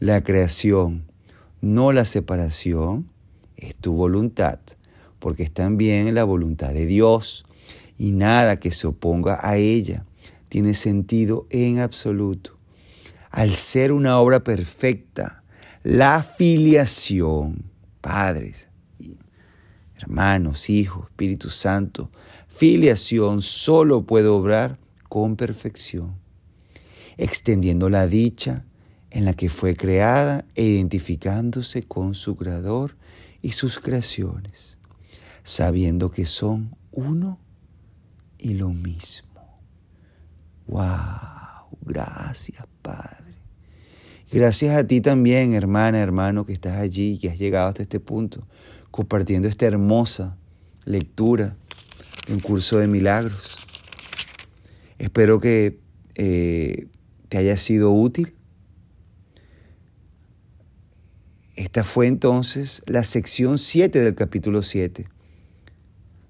La 0.00 0.24
creación, 0.24 1.04
no 1.60 1.92
la 1.92 2.04
separación, 2.04 3.08
es 3.56 3.76
tu 3.76 3.94
voluntad, 3.94 4.58
porque 5.20 5.44
es 5.44 5.52
también 5.52 6.12
la 6.14 6.24
voluntad 6.24 6.72
de 6.72 6.86
Dios 6.86 7.44
y 7.96 8.10
nada 8.10 8.58
que 8.58 8.72
se 8.72 8.88
oponga 8.88 9.38
a 9.40 9.56
ella 9.56 10.04
tiene 10.48 10.74
sentido 10.74 11.46
en 11.50 11.78
absoluto. 11.78 12.58
Al 13.30 13.52
ser 13.54 13.92
una 13.92 14.18
obra 14.18 14.42
perfecta, 14.42 15.43
la 15.84 16.22
filiación, 16.22 17.70
padres, 18.00 18.70
hermanos, 19.96 20.70
hijos, 20.70 21.10
Espíritu 21.10 21.50
Santo, 21.50 22.10
filiación 22.48 23.42
solo 23.42 24.06
puede 24.06 24.28
obrar 24.28 24.78
con 25.10 25.36
perfección, 25.36 26.16
extendiendo 27.18 27.90
la 27.90 28.06
dicha 28.06 28.64
en 29.10 29.26
la 29.26 29.34
que 29.34 29.50
fue 29.50 29.76
creada 29.76 30.46
e 30.54 30.64
identificándose 30.64 31.82
con 31.82 32.14
su 32.14 32.34
creador 32.34 32.96
y 33.42 33.52
sus 33.52 33.78
creaciones, 33.78 34.78
sabiendo 35.42 36.10
que 36.10 36.24
son 36.24 36.78
uno 36.92 37.38
y 38.38 38.54
lo 38.54 38.70
mismo. 38.70 39.60
¡Wow! 40.66 41.76
Gracias, 41.82 42.66
Padre. 42.80 43.33
Gracias 44.34 44.76
a 44.76 44.84
ti 44.84 45.00
también, 45.00 45.54
hermana, 45.54 46.00
hermano, 46.00 46.44
que 46.44 46.52
estás 46.52 46.78
allí, 46.78 47.18
que 47.18 47.30
has 47.30 47.38
llegado 47.38 47.68
hasta 47.68 47.82
este 47.82 48.00
punto, 48.00 48.48
compartiendo 48.90 49.46
esta 49.46 49.64
hermosa 49.64 50.36
lectura 50.84 51.56
de 52.26 52.34
un 52.34 52.40
curso 52.40 52.78
de 52.78 52.88
milagros. 52.88 53.64
Espero 54.98 55.38
que 55.38 55.78
eh, 56.16 56.88
te 57.28 57.38
haya 57.38 57.56
sido 57.56 57.92
útil 57.92 58.34
Esta 61.56 61.84
fue 61.84 62.08
entonces 62.08 62.82
la 62.86 63.04
sección 63.04 63.58
7 63.58 64.00
del 64.00 64.16
capítulo 64.16 64.62
7, 64.62 65.08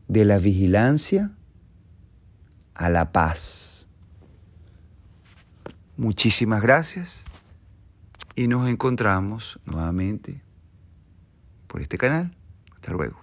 de 0.08 0.24
la 0.26 0.38
vigilancia 0.38 1.32
a 2.74 2.90
la 2.90 3.10
paz. 3.10 3.88
Muchísimas 5.96 6.60
gracias 6.60 7.23
y 8.34 8.48
nos 8.48 8.68
encontramos 8.68 9.60
nuevamente 9.64 10.42
por 11.66 11.82
este 11.82 11.98
canal. 11.98 12.30
Hasta 12.74 12.92
luego. 12.92 13.20